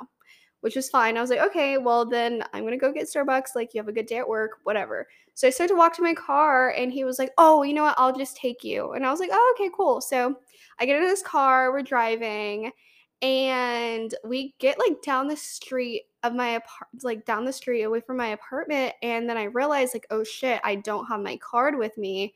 which 0.60 0.76
was 0.76 0.90
fine. 0.90 1.18
I 1.18 1.22
was 1.22 1.30
like, 1.30 1.40
okay, 1.40 1.78
well 1.78 2.06
then 2.06 2.44
I'm 2.54 2.68
to 2.68 2.78
go 2.78 2.92
get 2.92 3.08
Starbucks. 3.08 3.56
Like 3.56 3.74
you 3.74 3.80
have 3.80 3.88
a 3.88 3.94
good 3.94 4.06
day 4.06 4.18
at 4.18 4.28
work, 4.28 4.60
whatever. 4.64 5.08
So 5.34 5.48
I 5.48 5.52
started 5.52 5.74
to 5.74 5.78
walk 5.78 5.96
to 5.96 6.04
my 6.04 6.14
car 6.14 6.72
and 6.72 6.92
he 6.92 7.06
was 7.06 7.18
like, 7.18 7.32
oh, 7.38 7.64
you 7.64 7.74
know 7.74 7.84
what? 7.84 7.96
I'll 7.98 8.16
just 8.16 8.36
take 8.36 8.66
you. 8.66 8.92
And 8.92 9.06
I 9.06 9.12
was 9.12 9.22
like, 9.22 9.30
oh, 9.32 9.56
okay, 9.56 9.72
cool. 9.76 10.02
So 10.02 10.36
I 10.78 10.86
get 10.86 10.98
into 10.98 11.08
this 11.08 11.24
car, 11.24 11.72
we're 11.72 11.82
driving 11.82 12.74
and 13.22 14.14
we 14.26 14.56
get 14.60 14.78
like 14.78 15.02
down 15.02 15.28
the 15.28 15.36
street 15.38 16.04
of 16.24 16.34
my 16.34 16.50
apartment 16.50 17.04
like 17.04 17.26
down 17.26 17.46
the 17.46 17.52
street 17.52 17.84
away 17.84 18.00
from 18.00 18.18
my 18.18 18.28
apartment 18.28 18.94
and 19.02 19.30
then 19.30 19.38
i 19.38 19.44
realized 19.44 19.94
like 19.94 20.08
oh 20.10 20.24
shit 20.24 20.60
i 20.64 20.76
don't 20.76 21.06
have 21.06 21.20
my 21.20 21.38
card 21.38 21.78
with 21.78 21.98
me 21.98 22.34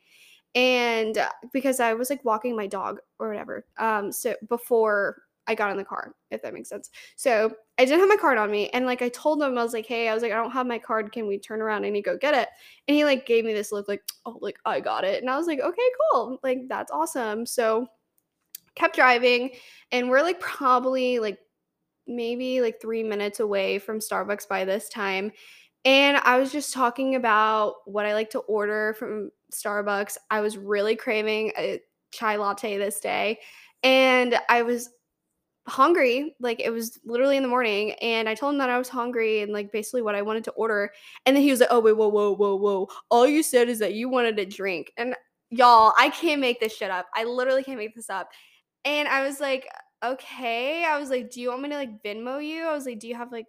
and 0.54 1.18
uh, 1.18 1.30
because 1.52 1.80
I 1.80 1.94
was 1.94 2.10
like 2.10 2.24
walking 2.24 2.56
my 2.56 2.66
dog 2.66 2.98
or 3.18 3.28
whatever. 3.28 3.66
Um, 3.78 4.12
so 4.12 4.34
before 4.48 5.22
I 5.46 5.54
got 5.54 5.70
in 5.70 5.76
the 5.76 5.84
car, 5.84 6.14
if 6.30 6.40
that 6.42 6.54
makes 6.54 6.68
sense. 6.68 6.90
So 7.16 7.52
I 7.78 7.84
didn't 7.84 8.00
have 8.00 8.08
my 8.08 8.16
card 8.16 8.38
on 8.38 8.50
me, 8.50 8.70
and 8.70 8.86
like 8.86 9.02
I 9.02 9.08
told 9.10 9.42
him, 9.42 9.58
I 9.58 9.62
was 9.62 9.72
like, 9.74 9.86
"Hey, 9.86 10.08
I 10.08 10.14
was 10.14 10.22
like, 10.22 10.32
I 10.32 10.36
don't 10.36 10.52
have 10.52 10.66
my 10.66 10.78
card. 10.78 11.12
Can 11.12 11.26
we 11.26 11.38
turn 11.38 11.60
around 11.60 11.84
and 11.84 11.96
you 11.96 12.02
go 12.02 12.16
get 12.16 12.34
it?" 12.34 12.48
And 12.88 12.96
he 12.96 13.04
like 13.04 13.26
gave 13.26 13.44
me 13.44 13.52
this 13.52 13.72
look, 13.72 13.88
like, 13.88 14.02
"Oh, 14.26 14.38
like 14.40 14.58
I 14.64 14.80
got 14.80 15.04
it," 15.04 15.20
and 15.22 15.30
I 15.30 15.36
was 15.36 15.46
like, 15.46 15.60
"Okay, 15.60 15.88
cool. 16.12 16.38
Like 16.42 16.68
that's 16.68 16.92
awesome." 16.92 17.46
So 17.46 17.86
kept 18.74 18.96
driving, 18.96 19.50
and 19.92 20.08
we're 20.10 20.22
like 20.22 20.40
probably 20.40 21.18
like 21.18 21.38
maybe 22.06 22.60
like 22.60 22.80
three 22.80 23.02
minutes 23.02 23.40
away 23.40 23.78
from 23.78 23.98
Starbucks 23.98 24.48
by 24.48 24.64
this 24.64 24.88
time. 24.88 25.32
And 25.84 26.16
I 26.18 26.38
was 26.38 26.50
just 26.50 26.72
talking 26.72 27.14
about 27.14 27.76
what 27.84 28.06
I 28.06 28.14
like 28.14 28.30
to 28.30 28.38
order 28.40 28.94
from 28.98 29.30
Starbucks. 29.54 30.16
I 30.30 30.40
was 30.40 30.56
really 30.56 30.96
craving 30.96 31.52
a 31.56 31.80
chai 32.12 32.36
latte 32.36 32.78
this 32.78 33.00
day. 33.00 33.38
And 33.82 34.38
I 34.48 34.62
was 34.62 34.90
hungry. 35.66 36.34
Like 36.40 36.60
it 36.60 36.70
was 36.70 36.98
literally 37.04 37.36
in 37.36 37.42
the 37.42 37.48
morning. 37.48 37.92
And 37.94 38.28
I 38.28 38.34
told 38.34 38.54
him 38.54 38.58
that 38.58 38.70
I 38.70 38.78
was 38.78 38.88
hungry 38.88 39.42
and 39.42 39.52
like 39.52 39.72
basically 39.72 40.02
what 40.02 40.14
I 40.14 40.22
wanted 40.22 40.44
to 40.44 40.52
order. 40.52 40.92
And 41.26 41.36
then 41.36 41.42
he 41.42 41.50
was 41.50 41.60
like, 41.60 41.70
oh, 41.70 41.80
wait, 41.80 41.96
whoa, 41.96 42.08
whoa, 42.08 42.34
whoa, 42.34 42.56
whoa. 42.56 42.88
All 43.10 43.26
you 43.26 43.42
said 43.42 43.68
is 43.68 43.78
that 43.78 43.94
you 43.94 44.08
wanted 44.08 44.38
a 44.38 44.46
drink. 44.46 44.92
And 44.96 45.14
y'all, 45.50 45.92
I 45.98 46.10
can't 46.10 46.40
make 46.40 46.60
this 46.60 46.76
shit 46.76 46.90
up. 46.90 47.06
I 47.14 47.24
literally 47.24 47.62
can't 47.62 47.78
make 47.78 47.94
this 47.94 48.10
up. 48.10 48.30
And 48.84 49.08
I 49.08 49.26
was 49.26 49.40
like, 49.40 49.66
okay. 50.04 50.84
I 50.84 50.98
was 50.98 51.10
like, 51.10 51.30
do 51.30 51.40
you 51.40 51.48
want 51.50 51.62
me 51.62 51.70
to 51.70 51.76
like 51.76 52.02
Venmo 52.02 52.44
you? 52.44 52.64
I 52.64 52.74
was 52.74 52.86
like, 52.86 52.98
do 52.98 53.08
you 53.08 53.14
have 53.14 53.32
like 53.32 53.46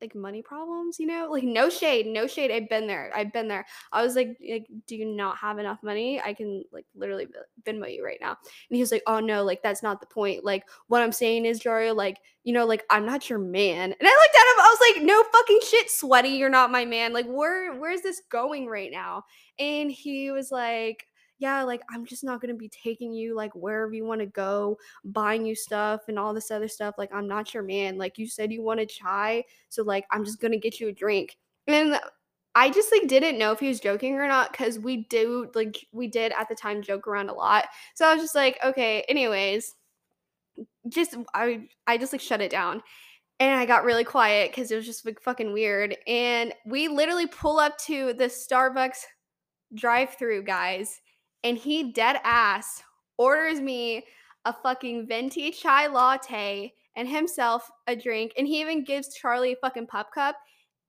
like 0.00 0.14
money 0.14 0.42
problems, 0.42 0.98
you 0.98 1.06
know? 1.06 1.28
Like 1.30 1.44
no 1.44 1.68
shade, 1.68 2.06
no 2.06 2.26
shade. 2.26 2.50
I've 2.50 2.68
been 2.68 2.86
there. 2.86 3.10
I've 3.14 3.32
been 3.32 3.48
there. 3.48 3.66
I 3.92 4.02
was 4.02 4.16
like, 4.16 4.36
like, 4.48 4.66
do 4.86 4.96
you 4.96 5.04
not 5.04 5.38
have 5.38 5.58
enough 5.58 5.82
money? 5.82 6.20
I 6.20 6.34
can 6.34 6.64
like 6.72 6.86
literally 6.94 7.26
Venmo 7.64 7.92
you 7.92 8.04
right 8.04 8.18
now. 8.20 8.30
And 8.30 8.76
he 8.76 8.80
was 8.80 8.92
like, 8.92 9.02
oh 9.06 9.20
no, 9.20 9.44
like 9.44 9.62
that's 9.62 9.82
not 9.82 10.00
the 10.00 10.06
point. 10.06 10.44
Like 10.44 10.64
what 10.88 11.02
I'm 11.02 11.12
saying 11.12 11.44
is, 11.44 11.60
Jaria, 11.60 11.94
like 11.94 12.18
you 12.44 12.52
know, 12.52 12.64
like 12.64 12.84
I'm 12.90 13.04
not 13.04 13.28
your 13.28 13.38
man. 13.38 13.92
And 13.92 13.96
I 14.02 14.10
looked 14.10 14.36
at 14.36 14.40
him. 14.40 14.60
I 14.60 14.76
was 14.78 14.94
like, 14.94 15.04
no 15.04 15.22
fucking 15.32 15.60
shit, 15.68 15.90
sweaty. 15.90 16.30
You're 16.30 16.48
not 16.48 16.70
my 16.70 16.84
man. 16.84 17.12
Like 17.12 17.26
where 17.26 17.74
where's 17.74 18.02
this 18.02 18.22
going 18.30 18.66
right 18.66 18.90
now? 18.90 19.24
And 19.58 19.90
he 19.90 20.30
was 20.30 20.50
like 20.50 21.06
yeah, 21.38 21.62
like 21.62 21.82
I'm 21.90 22.04
just 22.04 22.24
not 22.24 22.40
gonna 22.40 22.54
be 22.54 22.68
taking 22.68 23.12
you 23.12 23.34
like 23.34 23.54
wherever 23.54 23.92
you 23.92 24.04
want 24.04 24.20
to 24.20 24.26
go, 24.26 24.78
buying 25.04 25.46
you 25.46 25.54
stuff 25.54 26.02
and 26.08 26.18
all 26.18 26.34
this 26.34 26.50
other 26.50 26.68
stuff. 26.68 26.96
Like 26.98 27.14
I'm 27.14 27.28
not 27.28 27.54
your 27.54 27.62
man. 27.62 27.96
Like 27.96 28.18
you 28.18 28.26
said 28.26 28.52
you 28.52 28.62
wanted 28.62 28.88
chai, 28.88 29.44
so 29.68 29.82
like 29.82 30.04
I'm 30.10 30.24
just 30.24 30.40
gonna 30.40 30.56
get 30.58 30.80
you 30.80 30.88
a 30.88 30.92
drink. 30.92 31.36
And 31.68 31.98
I 32.54 32.70
just 32.70 32.90
like 32.90 33.06
didn't 33.06 33.38
know 33.38 33.52
if 33.52 33.60
he 33.60 33.68
was 33.68 33.78
joking 33.78 34.14
or 34.14 34.26
not 34.26 34.50
because 34.50 34.80
we 34.80 35.04
do 35.04 35.48
like 35.54 35.86
we 35.92 36.08
did 36.08 36.32
at 36.32 36.48
the 36.48 36.56
time 36.56 36.82
joke 36.82 37.06
around 37.06 37.28
a 37.30 37.34
lot. 37.34 37.66
So 37.94 38.04
I 38.06 38.14
was 38.14 38.22
just 38.22 38.34
like, 38.34 38.58
okay, 38.64 39.04
anyways, 39.08 39.74
just 40.88 41.16
I 41.34 41.68
I 41.86 41.98
just 41.98 42.12
like 42.12 42.20
shut 42.20 42.40
it 42.40 42.50
down. 42.50 42.82
And 43.40 43.60
I 43.60 43.66
got 43.66 43.84
really 43.84 44.02
quiet 44.02 44.50
because 44.50 44.72
it 44.72 44.76
was 44.76 44.86
just 44.86 45.06
like 45.06 45.20
fucking 45.20 45.52
weird. 45.52 45.96
And 46.08 46.52
we 46.66 46.88
literally 46.88 47.28
pull 47.28 47.60
up 47.60 47.78
to 47.82 48.12
the 48.12 48.24
Starbucks 48.24 49.04
drive 49.74 50.14
through, 50.14 50.42
guys 50.42 51.00
and 51.44 51.56
he 51.56 51.92
dead 51.92 52.20
ass 52.24 52.82
orders 53.16 53.60
me 53.60 54.04
a 54.44 54.52
fucking 54.52 55.06
venti 55.06 55.50
chai 55.50 55.86
latte 55.86 56.72
and 56.96 57.08
himself 57.08 57.70
a 57.86 57.94
drink 57.94 58.32
and 58.36 58.46
he 58.46 58.60
even 58.60 58.84
gives 58.84 59.14
Charlie 59.14 59.52
a 59.52 59.56
fucking 59.56 59.86
pup 59.86 60.10
cup 60.12 60.36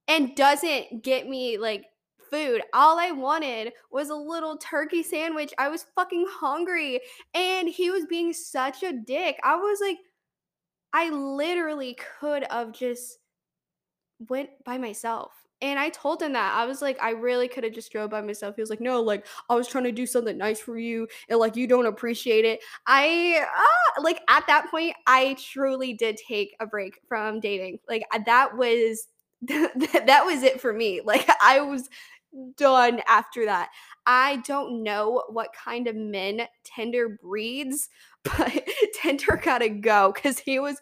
and 0.08 0.36
doesn't 0.36 1.04
get 1.04 1.28
me 1.28 1.58
like 1.58 1.86
food. 2.32 2.62
All 2.74 3.00
I 3.00 3.12
wanted 3.12 3.74
was 3.92 4.10
a 4.10 4.16
little 4.16 4.58
turkey 4.58 5.04
sandwich. 5.04 5.54
I 5.58 5.70
was 5.70 5.86
fucking 5.96 6.26
hungry 6.30 7.00
and 7.34 7.68
he 7.68 7.92
was 7.92 8.06
being 8.06 8.34
such 8.34 8.84
a 8.84 8.94
dick. 8.94 9.40
I 9.44 9.56
was 9.56 9.80
like 9.82 9.98
I 10.94 11.10
literally 11.12 11.96
could 12.20 12.46
have 12.50 12.72
just 12.72 13.20
went 14.28 14.50
by 14.66 14.78
myself. 14.78 15.32
And 15.62 15.78
I 15.78 15.90
told 15.90 16.22
him 16.22 16.34
that. 16.34 16.54
I 16.54 16.66
was 16.66 16.82
like, 16.82 16.98
I 17.02 17.12
really 17.12 17.48
could 17.48 17.64
have 17.64 17.74
just 17.74 17.92
drove 17.92 18.10
by 18.10 18.22
myself. 18.22 18.56
He 18.56 18.62
was 18.62 18.70
like, 18.70 18.80
no, 18.80 19.02
like, 19.02 19.26
I 19.50 19.56
was 19.56 19.68
trying 19.68 19.84
to 19.84 19.92
do 19.92 20.06
something 20.06 20.38
nice 20.38 20.60
for 20.60 20.78
you 20.78 21.08
and 21.28 21.38
like 21.38 21.56
you 21.56 21.68
don't 21.68 21.86
appreciate 21.86 22.46
it. 22.46 22.62
I, 22.88 23.46
uh, 23.46 24.02
like, 24.02 24.22
at 24.30 24.48
that 24.48 24.72
point, 24.72 24.96
I 25.06 25.36
truly 25.52 25.94
did 25.94 26.18
take 26.18 26.56
a 26.60 26.66
break 26.66 27.00
from 27.08 27.40
dating. 27.40 27.80
Like, 27.90 28.04
that 28.26 28.58
was, 28.58 29.08
that 29.42 30.24
was 30.26 30.44
it 30.44 30.62
for 30.62 30.72
me. 30.72 31.02
Like, 31.04 31.30
I 31.44 31.62
was 31.62 31.90
done 32.56 33.02
after 33.08 33.46
that. 33.46 33.70
I 34.06 34.38
don't 34.38 34.84
know 34.84 35.24
what 35.30 35.54
kind 35.54 35.88
of 35.88 35.96
men 35.96 36.42
Tinder 36.64 37.20
breeds, 37.22 37.90
but 38.24 38.52
Tinder 38.94 39.40
gotta 39.42 39.70
go 39.70 40.12
because 40.14 40.40
he 40.40 40.60
was 40.60 40.78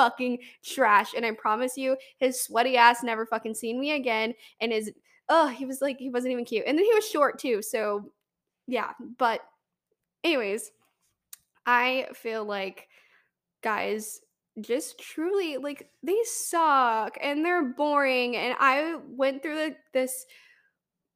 fucking 0.00 0.38
trash. 0.64 1.12
And 1.14 1.26
I 1.26 1.32
promise 1.32 1.76
you, 1.76 1.96
his 2.16 2.40
sweaty 2.40 2.76
ass 2.78 3.02
never 3.02 3.26
fucking 3.26 3.54
seen 3.54 3.78
me 3.78 3.92
again. 3.92 4.32
And 4.60 4.72
his, 4.72 4.90
oh, 5.28 5.48
he 5.48 5.66
was 5.66 5.82
like, 5.82 5.98
he 5.98 6.08
wasn't 6.08 6.32
even 6.32 6.46
cute. 6.46 6.64
And 6.66 6.78
then 6.78 6.84
he 6.86 6.94
was 6.94 7.06
short 7.06 7.38
too. 7.38 7.60
So 7.60 8.10
yeah. 8.66 8.92
But, 9.18 9.40
anyways, 10.24 10.70
I 11.66 12.06
feel 12.14 12.44
like 12.44 12.88
guys 13.62 14.20
just 14.60 14.98
truly 14.98 15.58
like 15.58 15.90
they 16.02 16.16
suck 16.24 17.18
and 17.20 17.44
they're 17.44 17.64
boring. 17.64 18.36
And 18.36 18.56
I 18.58 18.96
went 19.06 19.42
through 19.42 19.56
the, 19.56 19.76
this 19.92 20.24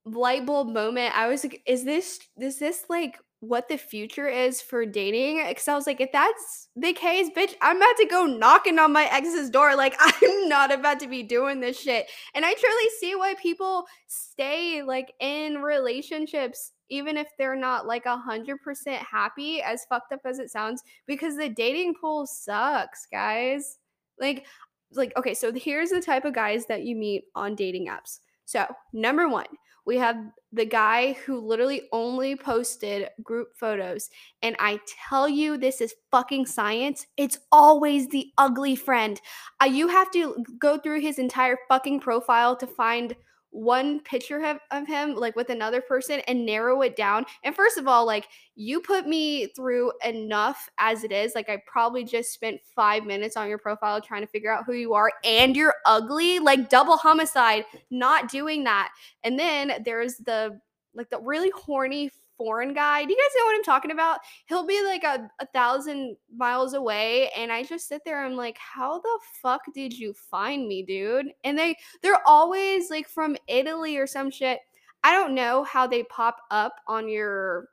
light 0.04 0.44
bulb 0.44 0.68
moment. 0.68 1.16
I 1.16 1.28
was 1.28 1.42
like, 1.42 1.62
is 1.66 1.84
this, 1.84 2.20
is 2.38 2.58
this 2.58 2.84
like 2.90 3.18
what 3.48 3.68
the 3.68 3.76
future 3.76 4.26
is 4.26 4.60
for 4.60 4.86
dating 4.86 5.44
because 5.46 5.68
I 5.68 5.74
was 5.74 5.86
like, 5.86 6.00
if 6.00 6.12
that's 6.12 6.68
the 6.76 6.92
case, 6.92 7.28
bitch, 7.36 7.54
I'm 7.60 7.76
about 7.76 7.96
to 7.98 8.06
go 8.06 8.24
knocking 8.24 8.78
on 8.78 8.92
my 8.92 9.04
ex's 9.10 9.50
door. 9.50 9.74
Like, 9.84 9.96
I'm 9.98 10.48
not 10.48 10.72
about 10.72 10.98
to 11.00 11.06
be 11.06 11.22
doing 11.22 11.60
this 11.60 11.78
shit. 11.78 12.06
And 12.34 12.44
I 12.44 12.54
truly 12.54 12.88
see 13.00 13.16
why 13.16 13.34
people 13.34 13.84
stay 14.06 14.82
like 14.82 15.12
in 15.20 15.60
relationships, 15.60 16.72
even 16.88 17.18
if 17.18 17.28
they're 17.36 17.56
not 17.56 17.86
like 17.86 18.06
a 18.06 18.16
hundred 18.16 18.62
percent 18.62 19.02
happy, 19.02 19.60
as 19.60 19.84
fucked 19.90 20.12
up 20.12 20.20
as 20.24 20.38
it 20.38 20.50
sounds, 20.50 20.82
because 21.06 21.36
the 21.36 21.50
dating 21.50 21.94
pool 22.00 22.26
sucks, 22.26 23.06
guys. 23.12 23.78
Like, 24.18 24.46
like, 24.92 25.12
okay, 25.18 25.34
so 25.34 25.52
here's 25.52 25.90
the 25.90 26.00
type 26.00 26.24
of 26.24 26.34
guys 26.34 26.64
that 26.66 26.84
you 26.84 26.96
meet 26.96 27.24
on 27.34 27.54
dating 27.54 27.88
apps. 27.88 28.20
So, 28.46 28.66
number 28.92 29.28
one, 29.28 29.46
we 29.86 29.98
have 29.98 30.16
the 30.52 30.64
guy 30.64 31.12
who 31.24 31.40
literally 31.40 31.82
only 31.92 32.36
posted 32.36 33.08
group 33.22 33.48
photos. 33.56 34.08
And 34.42 34.56
I 34.58 34.80
tell 35.08 35.28
you, 35.28 35.58
this 35.58 35.80
is 35.80 35.94
fucking 36.10 36.46
science. 36.46 37.06
It's 37.16 37.38
always 37.50 38.08
the 38.08 38.32
ugly 38.38 38.76
friend. 38.76 39.20
Uh, 39.60 39.66
you 39.66 39.88
have 39.88 40.10
to 40.12 40.36
go 40.58 40.78
through 40.78 41.00
his 41.00 41.18
entire 41.18 41.58
fucking 41.68 42.00
profile 42.00 42.56
to 42.56 42.66
find 42.66 43.16
one 43.54 44.00
picture 44.00 44.44
of, 44.44 44.86
him 44.88 45.14
like 45.14 45.36
with 45.36 45.48
another 45.48 45.80
person 45.80 46.20
and 46.26 46.44
narrow 46.44 46.82
it 46.82 46.96
down. 46.96 47.24
And 47.44 47.54
first 47.54 47.78
of 47.78 47.86
all 47.86 48.04
like 48.04 48.26
you 48.56 48.80
put 48.80 49.06
me 49.06 49.46
through 49.46 49.92
enough 50.04 50.68
as 50.78 51.04
it 51.04 51.10
is 51.10 51.34
like 51.34 51.48
i 51.48 51.60
probably 51.66 52.04
just 52.04 52.32
spent 52.32 52.60
five 52.74 53.04
minutes 53.04 53.36
on 53.36 53.48
your 53.48 53.58
profile 53.58 54.00
trying 54.00 54.20
to 54.20 54.28
figure 54.28 54.52
out 54.52 54.64
who 54.64 54.74
you 54.74 54.94
are 54.94 55.10
and 55.24 55.56
you're 55.56 55.74
ugly 55.86 56.38
like 56.38 56.68
double 56.68 56.96
homicide 56.96 57.64
not 57.90 58.28
doing 58.28 58.64
that. 58.64 58.92
And 59.22 59.38
then 59.38 59.82
there's 59.84 60.16
the 60.16 60.60
like 60.94 61.10
the 61.10 61.20
really 61.20 61.50
horny 61.50 62.10
foreign 62.36 62.74
guy. 62.74 63.04
Do 63.04 63.10
you 63.10 63.16
guys 63.16 63.34
know 63.36 63.46
what 63.46 63.56
I'm 63.56 63.64
talking 63.64 63.90
about? 63.90 64.20
He'll 64.46 64.66
be 64.66 64.82
like 64.82 65.04
a, 65.04 65.28
a 65.40 65.46
thousand 65.46 66.16
miles 66.34 66.74
away, 66.74 67.30
and 67.36 67.52
I 67.52 67.62
just 67.64 67.88
sit 67.88 68.02
there. 68.04 68.24
I'm 68.24 68.36
like, 68.36 68.58
how 68.58 69.00
the 69.00 69.18
fuck 69.42 69.62
did 69.74 69.96
you 69.96 70.12
find 70.12 70.68
me, 70.68 70.82
dude? 70.82 71.32
And 71.44 71.58
they 71.58 71.76
they're 72.02 72.26
always 72.26 72.90
like 72.90 73.08
from 73.08 73.36
Italy 73.48 73.96
or 73.96 74.06
some 74.06 74.30
shit. 74.30 74.60
I 75.02 75.12
don't 75.12 75.34
know 75.34 75.64
how 75.64 75.86
they 75.86 76.02
pop 76.04 76.38
up 76.50 76.76
on 76.88 77.08
your. 77.08 77.68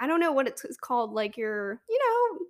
I 0.00 0.06
don't 0.06 0.20
know 0.20 0.32
what 0.32 0.46
it's 0.46 0.64
called, 0.80 1.12
like 1.12 1.36
your, 1.36 1.80
you 1.88 1.98
know, 1.98 2.46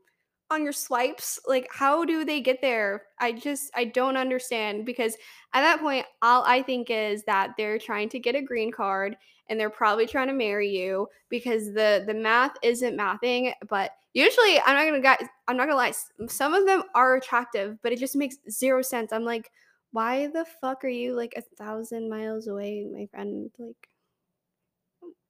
on 0.51 0.65
your 0.65 0.73
swipes 0.73 1.39
like 1.47 1.69
how 1.73 2.05
do 2.05 2.25
they 2.25 2.41
get 2.41 2.61
there? 2.61 3.03
I 3.19 3.33
just 3.33 3.71
i 3.75 3.85
don't 3.85 4.17
understand 4.17 4.85
because 4.85 5.15
at 5.53 5.63
that 5.63 5.81
point 5.81 6.07
all 6.23 6.43
i 6.47 6.63
think 6.63 6.91
is 6.91 7.23
that 7.25 7.53
they're 7.57 7.79
trying 7.79 8.09
to 8.11 8.19
get 8.19 8.35
a 8.35 8.43
green 8.43 8.73
card 8.73 9.17
and 9.49 9.59
they're 9.59 9.69
probably 9.69 10.07
trying 10.07 10.29
to 10.29 10.33
marry 10.33 10.69
you 10.69 11.09
because 11.29 11.73
the 11.75 12.05
the 12.07 12.15
math 12.15 12.53
isn't 12.63 12.97
mathing 12.97 13.53
but 13.69 13.91
usually 14.15 14.61
i'm 14.61 14.75
not 14.75 14.85
gonna 14.87 15.01
guys 15.01 15.29
i'm 15.49 15.57
not 15.57 15.65
gonna 15.65 15.77
lie 15.77 15.93
some 16.29 16.55
of 16.55 16.67
them 16.67 16.83
are 16.95 17.17
attractive 17.17 17.77
but 17.83 17.93
it 17.93 17.99
just 17.99 18.17
makes 18.17 18.37
zero 18.49 18.81
sense. 18.83 19.13
I'm 19.13 19.25
like 19.25 19.51
why 19.93 20.29
the 20.29 20.47
fuck 20.61 20.85
are 20.85 20.89
you 20.89 21.15
like 21.15 21.35
a 21.37 21.43
thousand 21.57 22.09
miles 22.09 22.47
away 22.47 22.87
my 22.93 23.07
friend? 23.11 23.51
Like 23.59 23.89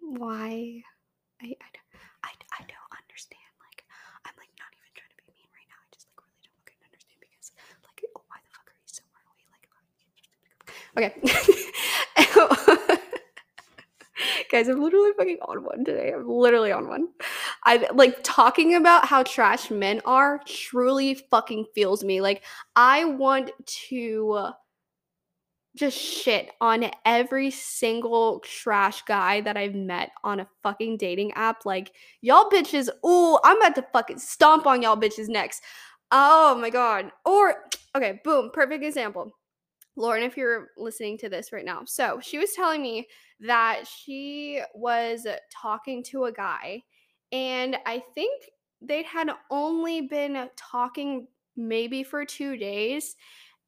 why? 0.00 0.82
I 1.40 1.56
i, 1.64 1.68
I, 2.24 2.30
I 2.52 2.60
don't 2.68 2.92
understand 2.92 3.48
like 3.64 3.80
i'm 4.28 4.36
like 4.36 4.52
not 4.60 4.68
even 4.76 4.92
trying 4.92 5.16
to 5.16 5.24
be 5.24 5.32
mean 5.32 5.48
right 5.56 5.68
now 5.72 5.80
i 5.80 5.88
just 5.88 6.04
like 6.12 6.20
really 6.20 6.44
don't 6.44 6.52
fucking 6.60 6.76
understand 6.84 7.16
because 7.24 7.52
like 7.80 8.04
oh, 8.12 8.24
why 8.28 8.36
the 8.44 8.52
fuck 8.52 8.68
are 8.68 8.76
you 8.76 8.84
so 8.84 9.00
far 9.08 9.24
away 9.24 9.44
like 9.48 9.64
okay 10.96 11.14
Guys, 14.50 14.68
I'm 14.68 14.82
literally 14.82 15.12
fucking 15.16 15.38
on 15.42 15.64
one 15.64 15.84
today. 15.84 16.12
I'm 16.14 16.28
literally 16.28 16.72
on 16.72 16.88
one. 16.88 17.08
I 17.64 17.88
like 17.94 18.18
talking 18.22 18.74
about 18.74 19.06
how 19.06 19.22
trash 19.22 19.70
men 19.70 20.02
are 20.04 20.40
truly 20.46 21.14
fucking 21.30 21.66
feels 21.74 22.04
me. 22.04 22.20
Like 22.20 22.42
I 22.76 23.04
want 23.04 23.50
to 23.88 24.52
just 25.76 25.96
shit 25.96 26.50
on 26.60 26.90
every 27.04 27.50
single 27.50 28.40
trash 28.40 29.02
guy 29.02 29.40
that 29.42 29.56
I've 29.56 29.74
met 29.74 30.10
on 30.24 30.40
a 30.40 30.48
fucking 30.62 30.96
dating 30.96 31.32
app. 31.32 31.64
Like, 31.64 31.94
y'all 32.22 32.50
bitches, 32.50 32.88
ooh, 33.06 33.38
I'm 33.44 33.58
about 33.58 33.76
to 33.76 33.86
fucking 33.92 34.18
stomp 34.18 34.66
on 34.66 34.82
y'all 34.82 34.96
bitches 34.96 35.28
next. 35.28 35.62
Oh 36.10 36.56
my 36.60 36.70
god. 36.70 37.12
Or 37.24 37.54
okay, 37.96 38.20
boom, 38.24 38.50
perfect 38.52 38.84
example. 38.84 39.32
Lauren, 39.96 40.22
if 40.22 40.36
you're 40.36 40.68
listening 40.76 41.18
to 41.18 41.28
this 41.28 41.52
right 41.52 41.64
now. 41.64 41.82
So 41.84 42.20
she 42.22 42.38
was 42.38 42.52
telling 42.52 42.82
me 42.82 43.08
that 43.40 43.82
she 43.86 44.60
was 44.74 45.26
talking 45.52 46.02
to 46.04 46.24
a 46.24 46.32
guy, 46.32 46.82
and 47.32 47.76
I 47.86 48.02
think 48.14 48.44
they 48.80 49.02
had 49.02 49.30
only 49.50 50.02
been 50.02 50.48
talking 50.56 51.26
maybe 51.56 52.02
for 52.02 52.24
two 52.24 52.56
days, 52.56 53.16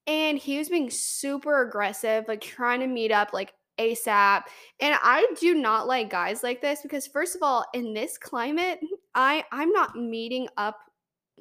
and 0.06 0.38
he 0.38 0.58
was 0.58 0.68
being 0.68 0.90
super 0.90 1.62
aggressive, 1.62 2.24
like 2.28 2.40
trying 2.40 2.80
to 2.80 2.86
meet 2.86 3.12
up 3.12 3.32
like 3.32 3.52
ASAP. 3.78 4.42
And 4.80 4.96
I 5.02 5.26
do 5.40 5.54
not 5.54 5.86
like 5.86 6.10
guys 6.10 6.42
like 6.42 6.60
this 6.60 6.80
because 6.82 7.06
first 7.06 7.36
of 7.36 7.42
all, 7.42 7.64
in 7.74 7.94
this 7.94 8.18
climate, 8.18 8.80
I 9.14 9.44
I'm 9.52 9.70
not 9.72 9.96
meeting 9.96 10.48
up 10.56 10.78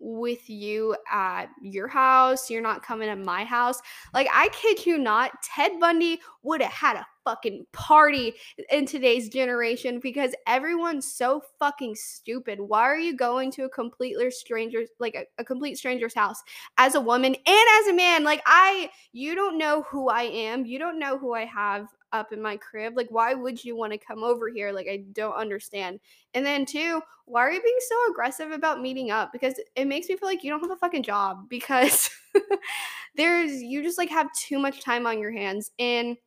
with 0.01 0.49
you 0.49 0.95
at 1.09 1.45
your 1.61 1.87
house. 1.87 2.49
You're 2.49 2.61
not 2.61 2.83
coming 2.83 3.07
to 3.07 3.15
my 3.15 3.45
house. 3.45 3.79
Like, 4.13 4.27
I 4.33 4.49
kid 4.49 4.85
you 4.85 4.97
not, 4.97 5.31
Ted 5.43 5.79
Bundy 5.79 6.19
would 6.43 6.61
have 6.61 6.71
had 6.71 6.95
a 6.97 7.05
fucking 7.23 7.67
party 7.71 8.33
in 8.71 8.87
today's 8.87 9.29
generation 9.29 9.99
because 9.99 10.33
everyone's 10.47 11.05
so 11.05 11.41
fucking 11.59 11.93
stupid. 11.95 12.59
Why 12.59 12.81
are 12.81 12.97
you 12.97 13.15
going 13.15 13.51
to 13.51 13.65
a 13.65 13.69
completely 13.69 14.31
stranger, 14.31 14.81
like 14.99 15.15
a, 15.15 15.25
a 15.39 15.45
complete 15.45 15.77
stranger's 15.77 16.15
house 16.15 16.41
as 16.77 16.95
a 16.95 17.01
woman 17.01 17.35
and 17.35 17.67
as 17.81 17.87
a 17.87 17.93
man? 17.93 18.23
Like, 18.23 18.41
I, 18.47 18.89
you 19.13 19.35
don't 19.35 19.59
know 19.59 19.83
who 19.83 20.09
I 20.09 20.23
am. 20.23 20.65
You 20.65 20.79
don't 20.79 20.97
know 20.97 21.19
who 21.19 21.35
I 21.35 21.45
have 21.45 21.85
up 22.13 22.33
in 22.33 22.41
my 22.41 22.57
crib. 22.57 22.95
Like, 22.95 23.09
why 23.09 23.33
would 23.33 23.63
you 23.63 23.75
want 23.75 23.93
to 23.93 23.97
come 23.97 24.23
over 24.23 24.49
here? 24.49 24.71
Like, 24.71 24.87
I 24.87 25.03
don't 25.13 25.35
understand. 25.35 25.99
And 26.33 26.45
then, 26.45 26.65
two, 26.65 27.01
why 27.25 27.41
are 27.41 27.51
you 27.51 27.61
being 27.61 27.77
so 27.87 28.11
aggressive 28.11 28.51
about 28.51 28.81
meeting 28.81 29.11
up? 29.11 29.31
Because 29.31 29.59
it 29.75 29.85
makes 29.85 30.09
me 30.09 30.17
feel 30.17 30.27
like 30.27 30.43
you 30.43 30.51
don't 30.51 30.61
have 30.61 30.71
a 30.71 30.75
fucking 30.75 31.03
job 31.03 31.49
because 31.49 32.09
there's, 33.15 33.61
you 33.61 33.83
just 33.83 33.97
like 33.97 34.09
have 34.09 34.29
too 34.33 34.59
much 34.59 34.83
time 34.83 35.07
on 35.07 35.19
your 35.19 35.31
hands. 35.31 35.71
And 35.79 36.17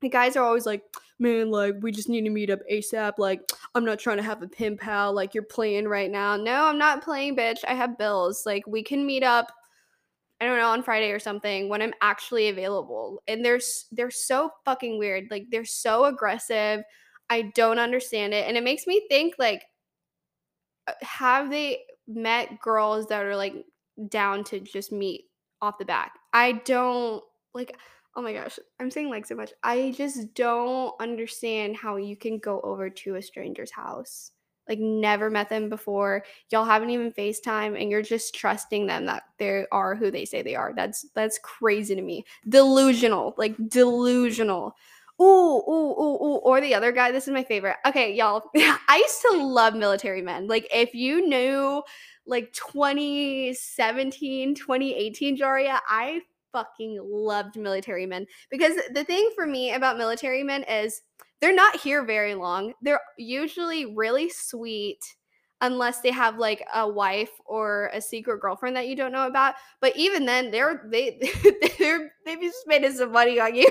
the 0.00 0.08
guys 0.08 0.36
are 0.36 0.44
always 0.44 0.66
like, 0.66 0.82
man, 1.18 1.50
like, 1.50 1.74
we 1.80 1.92
just 1.92 2.08
need 2.08 2.22
to 2.22 2.30
meet 2.30 2.50
up 2.50 2.60
ASAP. 2.70 3.18
Like, 3.18 3.42
I'm 3.74 3.84
not 3.84 3.98
trying 3.98 4.16
to 4.16 4.22
have 4.22 4.42
a 4.42 4.48
pin 4.48 4.76
pal. 4.76 5.12
Like, 5.12 5.34
you're 5.34 5.42
playing 5.42 5.86
right 5.86 6.10
now. 6.10 6.36
No, 6.36 6.64
I'm 6.64 6.78
not 6.78 7.04
playing, 7.04 7.36
bitch. 7.36 7.58
I 7.68 7.74
have 7.74 7.98
bills. 7.98 8.44
Like, 8.46 8.66
we 8.66 8.82
can 8.82 9.04
meet 9.04 9.22
up 9.22 9.52
I 10.40 10.46
don't 10.46 10.56
know, 10.56 10.70
on 10.70 10.82
Friday 10.82 11.10
or 11.10 11.18
something 11.18 11.68
when 11.68 11.82
I'm 11.82 11.92
actually 12.00 12.48
available. 12.48 13.22
And 13.28 13.44
they're 13.44 13.60
they're 13.92 14.10
so 14.10 14.50
fucking 14.64 14.98
weird. 14.98 15.28
Like 15.30 15.46
they're 15.50 15.64
so 15.64 16.06
aggressive. 16.06 16.82
I 17.28 17.52
don't 17.54 17.78
understand 17.78 18.32
it. 18.32 18.48
And 18.48 18.56
it 18.56 18.64
makes 18.64 18.86
me 18.86 19.06
think 19.08 19.34
like 19.38 19.62
uh, 20.88 20.92
have 21.02 21.50
they 21.50 21.80
met 22.08 22.60
girls 22.60 23.06
that 23.08 23.24
are 23.24 23.36
like 23.36 23.54
down 24.08 24.44
to 24.44 24.60
just 24.60 24.92
meet 24.92 25.24
off 25.60 25.78
the 25.78 25.84
back? 25.84 26.12
I 26.32 26.52
don't 26.64 27.22
like 27.54 27.76
oh 28.16 28.22
my 28.22 28.32
gosh, 28.32 28.58
I'm 28.80 28.90
saying 28.90 29.10
like 29.10 29.26
so 29.26 29.34
much. 29.34 29.52
I 29.62 29.92
just 29.96 30.34
don't 30.34 30.94
understand 31.00 31.76
how 31.76 31.96
you 31.96 32.16
can 32.16 32.38
go 32.38 32.60
over 32.62 32.90
to 32.90 33.16
a 33.16 33.22
stranger's 33.22 33.70
house 33.70 34.32
like 34.70 34.78
never 34.78 35.28
met 35.28 35.50
them 35.50 35.68
before. 35.68 36.24
Y'all 36.50 36.64
haven't 36.64 36.90
even 36.90 37.12
FaceTime 37.12 37.78
and 37.78 37.90
you're 37.90 38.02
just 38.02 38.34
trusting 38.34 38.86
them 38.86 39.04
that 39.06 39.24
they 39.38 39.66
are 39.72 39.96
who 39.96 40.12
they 40.12 40.24
say 40.24 40.40
they 40.40 40.54
are. 40.54 40.72
That's 40.74 41.04
that's 41.14 41.40
crazy 41.42 41.96
to 41.96 42.02
me. 42.02 42.24
Delusional. 42.48 43.34
Like 43.36 43.56
delusional. 43.68 44.76
Ooh, 45.20 45.62
ooh, 45.68 45.94
ooh, 46.00 46.18
ooh. 46.22 46.40
Or 46.44 46.62
the 46.62 46.74
other 46.74 46.92
guy. 46.92 47.12
This 47.12 47.28
is 47.28 47.34
my 47.34 47.44
favorite. 47.44 47.76
Okay, 47.84 48.14
y'all. 48.14 48.44
I 48.56 48.96
used 48.96 49.20
to 49.30 49.44
love 49.44 49.74
military 49.74 50.22
men. 50.22 50.46
Like, 50.46 50.66
if 50.72 50.94
you 50.94 51.28
knew 51.28 51.82
like 52.26 52.50
2017, 52.54 54.54
2018, 54.54 55.36
Jaria, 55.36 55.78
I 55.86 56.22
fucking 56.52 56.98
loved 57.02 57.58
military 57.58 58.06
men. 58.06 58.26
Because 58.50 58.78
the 58.94 59.04
thing 59.04 59.28
for 59.34 59.46
me 59.46 59.74
about 59.74 59.98
military 59.98 60.42
men 60.42 60.62
is 60.62 61.02
they're 61.40 61.54
not 61.54 61.76
here 61.76 62.04
very 62.04 62.34
long. 62.34 62.74
They're 62.82 63.00
usually 63.16 63.86
really 63.86 64.28
sweet 64.28 65.16
unless 65.62 66.00
they 66.00 66.10
have 66.10 66.38
like 66.38 66.66
a 66.74 66.88
wife 66.88 67.30
or 67.44 67.90
a 67.92 68.00
secret 68.00 68.40
girlfriend 68.40 68.76
that 68.76 68.88
you 68.88 68.96
don't 68.96 69.12
know 69.12 69.26
about. 69.26 69.54
But 69.80 69.96
even 69.96 70.24
then, 70.24 70.50
they're 70.50 70.86
they 70.90 71.18
they're 71.78 72.12
they've 72.24 72.40
just 72.40 72.66
made 72.66 72.90
some 72.92 73.12
money 73.12 73.40
on 73.40 73.54
you. 73.54 73.70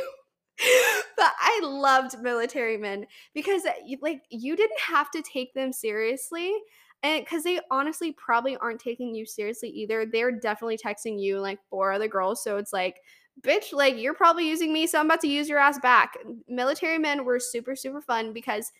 but 1.18 1.32
I 1.40 1.60
loved 1.64 2.20
military 2.22 2.78
men 2.78 3.06
because 3.34 3.66
uh, 3.66 3.72
like 4.02 4.24
you 4.30 4.56
didn't 4.56 4.80
have 4.80 5.12
to 5.12 5.22
take 5.22 5.54
them 5.54 5.72
seriously. 5.72 6.54
And 7.02 7.24
because 7.24 7.44
they 7.44 7.62
honestly 7.72 8.12
probably 8.12 8.58
aren't 8.58 8.82
taking 8.82 9.16
you 9.16 9.26
seriously 9.26 9.70
either. 9.70 10.06
They're 10.06 10.38
definitely 10.38 10.78
texting 10.78 11.22
you 11.22 11.40
like 11.40 11.60
four 11.70 11.94
other 11.94 12.10
girls. 12.10 12.44
So 12.44 12.58
it's 12.58 12.74
like 12.74 12.98
bitch, 13.42 13.74
like 13.74 13.98
you're 13.98 14.14
probably 14.14 14.48
using 14.48 14.74
me, 14.74 14.88
so 14.88 15.00
I'm 15.00 15.06
about 15.06 15.22
to 15.22 15.28
use 15.28 15.50
your 15.50 15.60
ass 15.60 15.80
back. 15.80 16.18
Military 16.48 16.98
men 16.98 17.26
were 17.26 17.40
super, 17.40 17.76
super 17.76 18.02
fun 18.02 18.34
because 18.34 18.72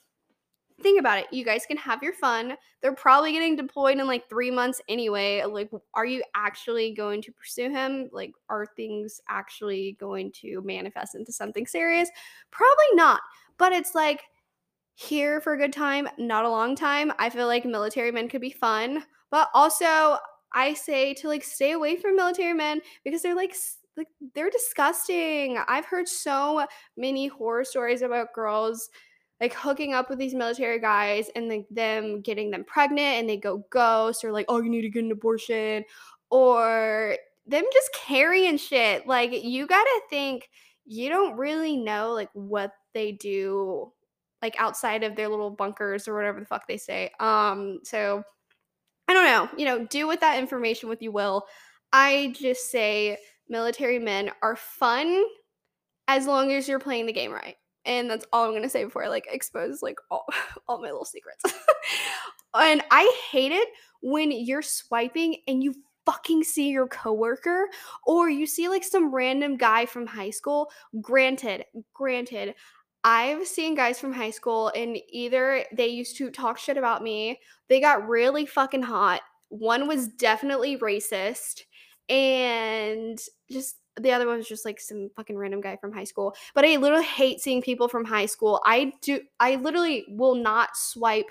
think 0.82 1.00
about 1.00 1.20
it. 1.20 1.28
You 1.32 1.44
guys 1.44 1.66
can 1.66 1.78
have 1.78 2.02
your 2.02 2.14
fun. 2.14 2.56
They're 2.82 2.96
probably 2.96 3.32
getting 3.32 3.56
deployed 3.56 3.98
in 3.98 4.08
like 4.08 4.30
three 4.30 4.52
months 4.52 4.82
anyway. 4.88 5.44
Like, 5.44 5.70
are 5.94 6.06
you 6.06 6.24
actually 6.36 6.94
going 6.94 7.22
to 7.24 7.32
pursue 7.32 7.70
him? 7.70 8.10
Like, 8.12 8.32
are 8.50 8.66
things 8.66 9.22
actually 9.30 9.98
going 10.00 10.32
to 10.34 10.62
manifest 10.64 11.16
into 11.16 11.32
something 11.32 11.68
serious? 11.68 12.10
Probably 12.52 12.94
not. 12.94 13.22
But 13.58 13.74
it's 13.74 13.94
like 13.94 14.22
here 14.96 15.42
for 15.42 15.54
a 15.54 15.58
good 15.58 15.74
time, 15.74 16.08
not 16.18 16.46
a 16.46 16.50
long 16.50 16.76
time. 16.76 17.12
I 17.20 17.30
feel 17.30 17.48
like 17.48 17.66
military 17.66 18.12
men 18.12 18.30
could 18.30 18.42
be 18.42 18.52
fun, 18.52 19.04
but 19.32 19.50
also 19.54 20.18
I 20.54 20.74
say 20.74 21.14
to 21.16 21.28
like 21.28 21.44
stay 21.44 21.72
away 21.72 21.96
from 21.96 22.16
military 22.16 22.54
men 22.54 22.82
because 23.04 23.22
they're 23.22 23.36
like 23.36 23.56
like 24.00 24.08
they're 24.34 24.50
disgusting. 24.50 25.60
I've 25.68 25.86
heard 25.86 26.08
so 26.08 26.66
many 26.98 27.28
horror 27.28 27.64
stories 27.64 28.02
about 28.02 28.34
girls 28.34 28.90
like 29.40 29.54
hooking 29.54 29.94
up 29.94 30.10
with 30.10 30.20
these 30.20 30.34
military 30.34 30.80
guys 30.80 31.30
and 31.36 31.48
like 31.48 31.66
them 31.70 32.22
getting 32.22 32.50
them 32.52 32.64
pregnant 32.66 33.20
and 33.20 33.30
they 33.30 33.38
go 33.38 33.64
ghost 33.70 34.24
or 34.24 34.32
like 34.32 34.46
oh 34.50 34.62
you 34.62 34.70
need 34.70 34.82
to 34.82 34.90
get 34.90 35.04
an 35.04 35.12
abortion 35.12 35.84
or 36.30 37.16
them 37.46 37.64
just 37.74 37.94
carrying 37.94 38.58
shit. 38.58 39.08
Like 39.08 39.44
you 39.44 39.68
got 39.68 39.84
to 39.84 40.02
think 40.10 40.50
you 40.86 41.10
don't 41.10 41.38
really 41.38 41.78
know 41.78 42.14
like 42.14 42.30
what 42.34 42.72
they 42.94 43.12
do 43.12 43.92
like 44.42 44.56
outside 44.58 45.04
of 45.04 45.16
their 45.16 45.28
little 45.28 45.52
bunkers 45.52 46.08
or 46.08 46.16
whatever 46.16 46.40
the 46.40 46.46
fuck 46.46 46.68
they 46.68 46.78
say. 46.78 47.12
Um 47.20 47.80
so 47.84 48.24
I 49.08 49.14
don't 49.14 49.26
know, 49.26 49.50
you 49.58 49.66
know, 49.66 49.86
do 49.88 50.08
with 50.08 50.20
that 50.22 50.40
information 50.40 50.88
what 50.88 51.02
you 51.02 51.12
will. 51.12 51.46
I 51.92 52.34
just 52.40 52.70
say 52.70 53.18
military 53.50 54.00
men 54.00 54.32
are 54.42 54.56
fun 54.56 55.24
as 56.08 56.26
long 56.26 56.52
as 56.52 56.68
you're 56.68 56.80
playing 56.80 57.06
the 57.06 57.14
game 57.14 57.32
right. 57.32 57.56
And 57.86 58.10
that's 58.10 58.26
all 58.34 58.46
I'm 58.46 58.54
gonna 58.54 58.70
say 58.70 58.84
before 58.84 59.04
I 59.04 59.10
like 59.10 59.28
expose 59.30 59.82
like 59.82 59.98
all, 60.12 60.26
all 60.68 60.80
my 60.80 60.90
little 60.90 61.06
secrets. 61.06 61.44
and 62.54 62.84
I 62.92 63.12
hate 63.32 63.52
it 63.52 63.68
when 64.02 64.32
you're 64.32 64.62
swiping 64.62 65.38
and 65.48 65.64
you 65.64 65.76
fucking 66.06 66.44
see 66.44 66.70
your 66.70 66.88
coworker 66.88 67.68
or 68.06 68.30
you 68.30 68.48
see 68.48 68.68
like 68.68 68.84
some 68.84 69.14
random 69.14 69.58
guy 69.58 69.86
from 69.86 70.08
high 70.08 70.32
school. 70.32 70.72
Granted, 71.02 71.66
granted, 71.94 72.56
I've 73.04 73.48
seen 73.48 73.76
guys 73.76 74.00
from 74.00 74.12
high 74.12 74.32
school 74.32 74.72
and 74.76 74.98
either 75.10 75.64
they 75.72 75.88
used 75.88 76.18
to 76.18 76.32
talk 76.32 76.58
shit 76.58 76.78
about 76.78 77.04
me, 77.04 77.40
they 77.70 77.80
got 77.80 78.08
really 78.08 78.46
fucking 78.46 78.82
hot. 78.82 79.22
One 79.50 79.88
was 79.88 80.08
definitely 80.08 80.78
racist 80.78 81.62
and 82.10 83.20
just 83.50 83.78
the 84.00 84.12
other 84.12 84.28
one 84.28 84.38
was 84.38 84.48
just 84.48 84.66
like 84.66 84.80
some 84.80 85.10
fucking 85.16 85.38
random 85.38 85.62
guy 85.62 85.76
from 85.76 85.92
high 85.92 86.04
school. 86.04 86.36
But 86.56 86.66
I 86.66 86.78
literally 86.78 87.06
hate 87.06 87.42
seeing 87.42 87.62
people 87.62 87.88
from 87.88 88.06
high 88.06 88.26
school. 88.26 88.62
I 88.66 88.94
do 89.02 89.22
I 89.40 89.56
literally 89.56 90.06
will 90.10 90.36
not 90.36 90.76
swipe 90.76 91.30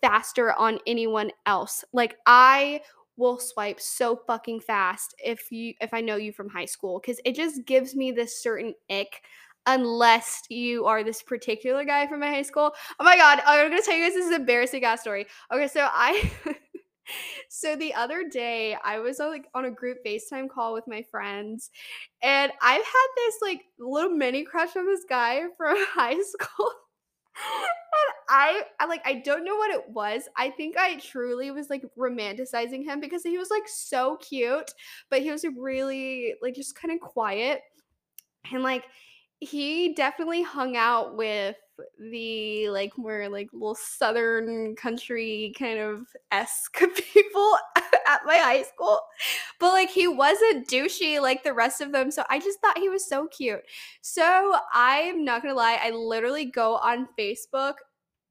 faster 0.00 0.52
on 0.52 0.78
anyone 0.86 1.30
else. 1.46 1.84
Like 1.92 2.16
I 2.26 2.82
will 3.16 3.38
swipe 3.38 3.80
so 3.80 4.16
fucking 4.26 4.60
fast 4.60 5.14
if 5.24 5.50
you 5.50 5.74
if 5.80 5.92
I 5.92 6.00
know 6.00 6.16
you 6.16 6.32
from 6.32 6.48
high 6.48 6.64
school 6.64 7.00
cuz 7.00 7.20
it 7.24 7.34
just 7.34 7.64
gives 7.66 7.94
me 7.94 8.12
this 8.12 8.42
certain 8.42 8.74
ick 8.90 9.22
unless 9.66 10.42
you 10.48 10.86
are 10.86 11.04
this 11.04 11.22
particular 11.22 11.84
guy 11.84 12.06
from 12.06 12.20
my 12.20 12.28
high 12.28 12.42
school. 12.42 12.74
Oh 12.98 13.04
my 13.04 13.16
god, 13.16 13.40
I'm 13.46 13.70
going 13.70 13.80
to 13.80 13.86
tell 13.86 13.96
you 13.96 14.04
guys 14.04 14.14
this 14.14 14.26
is 14.26 14.32
embarrassing 14.32 14.84
ass 14.84 15.02
story. 15.02 15.26
Okay, 15.52 15.68
so 15.68 15.88
I 15.90 16.30
so 17.48 17.76
the 17.76 17.94
other 17.94 18.28
day 18.28 18.76
I 18.82 18.98
was 18.98 19.20
on, 19.20 19.30
like 19.30 19.48
on 19.54 19.64
a 19.64 19.70
group 19.70 19.98
FaceTime 20.04 20.48
call 20.48 20.74
with 20.74 20.84
my 20.86 21.02
friends 21.10 21.70
and 22.22 22.52
I've 22.60 22.84
had 22.84 23.06
this 23.16 23.34
like 23.42 23.62
little 23.78 24.10
mini 24.10 24.44
crush 24.44 24.76
on 24.76 24.86
this 24.86 25.04
guy 25.08 25.42
from 25.56 25.76
high 25.78 26.20
school. 26.22 26.70
and 27.34 28.14
I, 28.28 28.62
I 28.78 28.86
like 28.86 29.02
I 29.06 29.14
don't 29.24 29.44
know 29.44 29.56
what 29.56 29.70
it 29.70 29.88
was. 29.88 30.28
I 30.36 30.50
think 30.50 30.76
I 30.76 30.98
truly 30.98 31.50
was 31.50 31.70
like 31.70 31.82
romanticizing 31.98 32.84
him 32.84 33.00
because 33.00 33.22
he 33.22 33.38
was 33.38 33.50
like 33.50 33.66
so 33.66 34.16
cute, 34.16 34.70
but 35.10 35.22
he 35.22 35.30
was 35.30 35.44
really 35.58 36.34
like 36.42 36.54
just 36.54 36.74
kind 36.74 36.92
of 36.92 37.00
quiet. 37.00 37.62
And 38.52 38.62
like 38.62 38.84
he 39.40 39.94
definitely 39.94 40.42
hung 40.42 40.76
out 40.76 41.16
with 41.16 41.56
the 41.98 42.68
like 42.70 42.96
more 42.96 43.28
like 43.28 43.48
little 43.52 43.74
southern 43.74 44.74
country 44.76 45.54
kind 45.58 45.78
of 45.78 46.06
esque 46.30 46.78
people 47.12 47.56
at 48.08 48.20
my 48.24 48.36
high 48.36 48.62
school. 48.62 49.00
But 49.58 49.72
like 49.72 49.90
he 49.90 50.08
wasn't 50.08 50.68
douchey 50.68 51.20
like 51.20 51.44
the 51.44 51.54
rest 51.54 51.80
of 51.80 51.92
them. 51.92 52.10
So 52.10 52.24
I 52.30 52.38
just 52.38 52.60
thought 52.60 52.78
he 52.78 52.88
was 52.88 53.08
so 53.08 53.26
cute. 53.26 53.62
So 54.00 54.56
I'm 54.72 55.24
not 55.24 55.42
gonna 55.42 55.54
lie, 55.54 55.78
I 55.82 55.90
literally 55.90 56.46
go 56.46 56.76
on 56.76 57.08
Facebook 57.18 57.74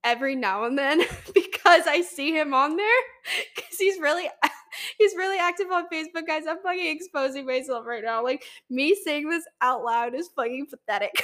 every 0.04 0.36
now 0.36 0.64
and 0.66 0.78
then 0.78 1.00
because 1.34 1.88
I 1.88 2.02
see 2.02 2.32
him 2.32 2.54
on 2.54 2.76
there 2.76 3.02
because 3.56 3.78
he's 3.78 4.00
really 4.00 4.30
he's 4.98 5.16
really 5.16 5.38
active 5.38 5.72
on 5.72 5.88
Facebook, 5.90 6.28
guys. 6.28 6.44
I'm 6.48 6.60
fucking 6.62 6.88
exposing 6.88 7.46
myself 7.46 7.86
right 7.86 8.04
now. 8.04 8.24
Like 8.24 8.44
me 8.70 8.96
saying 8.96 9.30
this 9.30 9.46
out 9.62 9.84
loud 9.84 10.16
is 10.16 10.30
fucking 10.36 10.68
pathetic. 10.70 11.24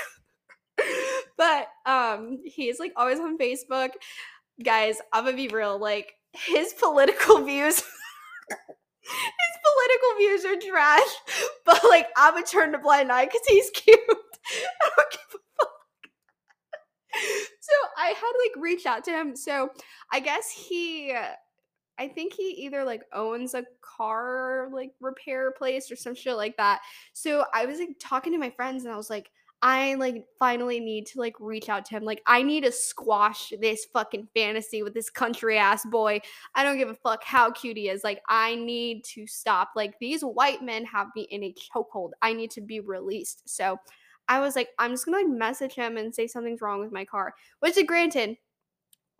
but 1.37 1.67
um 1.85 2.39
he's 2.45 2.79
like 2.79 2.93
always 2.95 3.19
on 3.19 3.37
Facebook. 3.37 3.89
Guys, 4.63 4.99
I'm 5.13 5.25
gonna 5.25 5.37
be 5.37 5.47
real, 5.49 5.79
like 5.79 6.13
his 6.33 6.73
political 6.73 7.41
views 7.45 7.83
his 9.07 9.57
political 9.63 10.17
views 10.17 10.45
are 10.45 10.69
trash, 10.69 11.07
but 11.65 11.83
like 11.89 12.07
I'm 12.15 12.33
gonna 12.33 12.45
turn 12.45 12.75
a 12.75 12.79
blind 12.79 13.11
eye 13.11 13.25
because 13.25 13.41
he's 13.47 13.69
cute. 13.69 13.99
I 14.09 14.89
don't 14.95 15.11
give 15.11 15.19
a 15.35 15.39
fuck. 15.57 15.69
So 17.59 17.73
I 17.97 18.07
had 18.07 18.31
like 18.45 18.63
reached 18.63 18.85
out 18.85 19.03
to 19.05 19.11
him. 19.11 19.35
So 19.35 19.69
I 20.11 20.19
guess 20.19 20.49
he 20.49 21.15
I 21.99 22.07
think 22.07 22.33
he 22.33 22.49
either 22.65 22.83
like 22.83 23.01
owns 23.13 23.53
a 23.53 23.65
car 23.81 24.69
like 24.71 24.91
repair 25.01 25.51
place 25.51 25.91
or 25.91 25.95
some 25.95 26.15
shit 26.15 26.35
like 26.35 26.57
that. 26.57 26.81
So 27.13 27.45
I 27.53 27.65
was 27.65 27.79
like 27.79 27.95
talking 27.99 28.33
to 28.33 28.39
my 28.39 28.51
friends 28.51 28.83
and 28.85 28.93
I 28.93 28.97
was 28.97 29.09
like, 29.09 29.31
I 29.61 29.95
like 29.95 30.25
finally 30.37 30.79
need 30.79 31.07
to 31.07 31.19
like 31.19 31.35
reach 31.39 31.67
out 31.67 31.85
to 31.85 31.95
him. 31.95 32.03
Like 32.03 32.21
I 32.27 32.43
need 32.43 32.63
to 32.63 32.71
squash 32.71 33.51
this 33.59 33.85
fucking 33.91 34.27
fantasy 34.35 34.83
with 34.83 34.93
this 34.93 35.09
country 35.09 35.57
ass 35.57 35.83
boy. 35.85 36.21
I 36.53 36.63
don't 36.63 36.77
give 36.77 36.89
a 36.89 36.95
fuck 36.95 37.23
how 37.23 37.51
cute 37.51 37.77
he 37.77 37.89
is. 37.89 38.03
Like 38.03 38.21
I 38.29 38.55
need 38.55 39.03
to 39.05 39.25
stop. 39.25 39.71
Like 39.75 39.97
these 39.99 40.21
white 40.21 40.61
men 40.61 40.85
have 40.85 41.07
me 41.15 41.23
in 41.31 41.43
a 41.43 41.53
chokehold. 41.53 42.11
I 42.21 42.33
need 42.33 42.51
to 42.51 42.61
be 42.61 42.81
released. 42.81 43.49
So 43.49 43.79
I 44.27 44.39
was 44.39 44.55
like, 44.55 44.69
I'm 44.77 44.91
just 44.91 45.05
gonna 45.05 45.17
like 45.17 45.27
message 45.27 45.73
him 45.73 45.97
and 45.97 46.13
say 46.13 46.27
something's 46.27 46.61
wrong 46.61 46.79
with 46.79 46.91
my 46.91 47.05
car. 47.05 47.33
Which 47.59 47.83
granted, 47.87 48.37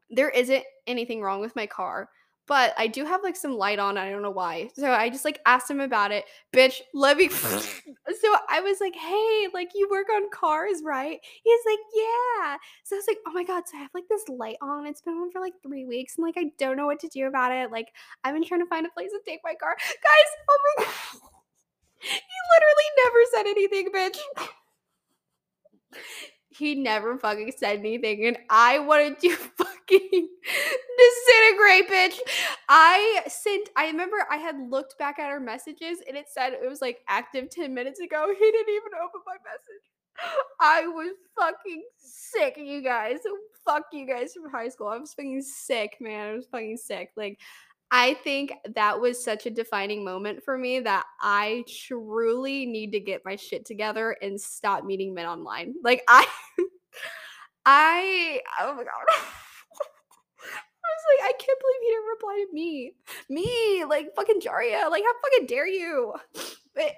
there 0.10 0.30
isn't 0.30 0.63
anything 0.86 1.21
wrong 1.21 1.41
with 1.41 1.56
my 1.56 1.65
car 1.65 2.10
but 2.48 2.74
I 2.78 2.88
do 2.88 3.06
have 3.06 3.22
like 3.24 3.36
some 3.36 3.58
light 3.58 3.78
on. 3.78 3.98
I 3.98 4.10
don't 4.10 4.22
know 4.22 4.32
why. 4.32 4.70
So 4.74 4.92
I 4.92 5.10
just 5.10 5.26
like 5.26 5.40
asked 5.46 5.70
him 5.70 5.80
about 5.80 6.12
it. 6.12 6.26
Bitch, 6.54 6.82
let 6.94 7.18
me. 7.18 7.30
so 7.30 8.36
I 8.50 8.62
was 8.62 8.80
like, 8.80 8.96
hey, 8.96 9.48
like 9.54 9.72
you 9.76 9.88
work 9.92 10.08
on 10.10 10.30
cars, 10.32 10.82
right? 10.84 11.20
He's 11.44 11.60
like, 11.66 11.80
yeah. 11.94 12.58
So 12.84 12.96
I 12.96 13.00
was 13.00 13.08
like, 13.08 13.18
oh 13.28 13.32
my 13.32 13.44
God. 13.44 13.64
So 13.68 13.78
I 13.78 13.82
have 13.82 13.92
like 13.94 14.08
this 14.10 14.28
light 14.30 14.58
on. 14.62 14.86
It's 14.88 15.02
been 15.02 15.16
on 15.16 15.32
for 15.32 15.42
like 15.42 15.54
three 15.62 15.86
weeks 15.86 16.16
and 16.18 16.26
like 16.26 16.36
I 16.38 16.52
don't 16.58 16.78
know 16.78 16.88
what 16.88 17.00
to 17.02 17.10
do 17.10 17.28
about 17.28 17.52
it. 17.52 17.72
Like 17.72 17.90
I've 18.24 18.34
been 18.34 18.46
trying 18.46 18.62
to 18.62 18.68
find 18.68 18.86
a 18.86 18.90
place 18.90 19.12
to 19.12 19.20
take 19.26 19.42
my 19.44 19.54
car. 19.54 19.76
Guys, 19.78 20.30
oh 20.50 20.60
my 20.78 20.86
God. 20.86 20.94
he 22.00 22.38
literally 22.56 22.90
never 23.04 23.20
said 23.34 23.46
anything, 23.48 23.92
bitch 23.94 24.20
he 26.58 26.76
never 26.76 27.17
fucking 27.17 27.54
said 27.56 27.80
anything 27.80 28.26
and 28.26 28.38
I 28.50 28.80
wanted 28.80 29.20
to 29.20 29.30
fucking 29.58 30.30
disintegrate, 30.98 31.89
bitch. 31.89 32.17
I 32.70 33.24
sent 33.28 33.70
I 33.76 33.88
remember 33.88 34.17
I 34.30 34.38
had 34.38 34.56
looked 34.70 34.98
back 34.98 35.20
at 35.20 35.30
our 35.30 35.39
messages 35.39 36.00
and 36.08 36.17
it 36.17 36.26
said 36.30 36.54
it 36.54 36.67
was 36.67 36.82
like 36.82 37.00
active 37.08 37.50
10 37.50 37.74
minutes 37.74 38.00
ago. 38.00 38.28
He 38.38 38.52
didn't 38.52 38.74
even 38.74 38.91
open 39.04 39.22
my 39.26 39.38
message. 39.43 39.84
I 40.60 40.88
was 40.88 41.13
fucking 41.38 41.84
sick, 41.98 42.58
you 42.58 42.82
guys. 42.82 43.20
Fuck 43.65 43.84
you 43.91 44.08
guys 44.08 44.34
from 44.34 44.52
high 44.52 44.70
school. 44.70 44.88
I 44.88 44.98
was 44.98 45.13
fucking 45.13 45.41
sick, 45.41 45.98
man. 46.00 46.30
I 46.30 46.34
was 46.34 46.48
fucking 46.48 46.78
sick. 46.78 47.12
Like 47.15 47.39
I 47.89 48.15
think 48.15 48.52
that 48.76 49.00
was 49.00 49.23
such 49.23 49.45
a 49.45 49.50
defining 49.50 50.04
moment 50.04 50.43
for 50.43 50.58
me 50.58 50.82
that 50.82 51.06
I 51.21 51.63
truly 51.88 52.65
need 52.65 52.91
to 52.91 53.00
get 53.00 53.21
my 53.23 53.38
shit 53.38 53.65
together 53.65 54.17
and 54.21 54.39
stop 54.39 54.84
meeting 54.84 55.13
men 55.13 55.26
online. 55.26 55.76
Like 55.84 56.04
I 56.08 56.28
I 57.65 58.41
oh 58.60 58.73
my 58.73 58.84
god. 58.84 58.88
I 60.88 60.89
was 60.89 61.19
like, 61.19 61.30
I 61.30 61.34
can't 61.38 61.60
believe 61.60 61.82
he 61.82 61.89
didn't 61.89 62.08
reply 62.08 62.45
to 62.47 62.54
me. 62.54 62.93
Me, 63.30 63.86
like 63.86 64.15
fucking 64.15 64.39
Jaria. 64.39 64.89
Like, 64.89 65.04
how 65.04 65.13
fucking 65.21 65.47
dare 65.47 65.67
you? 65.67 66.13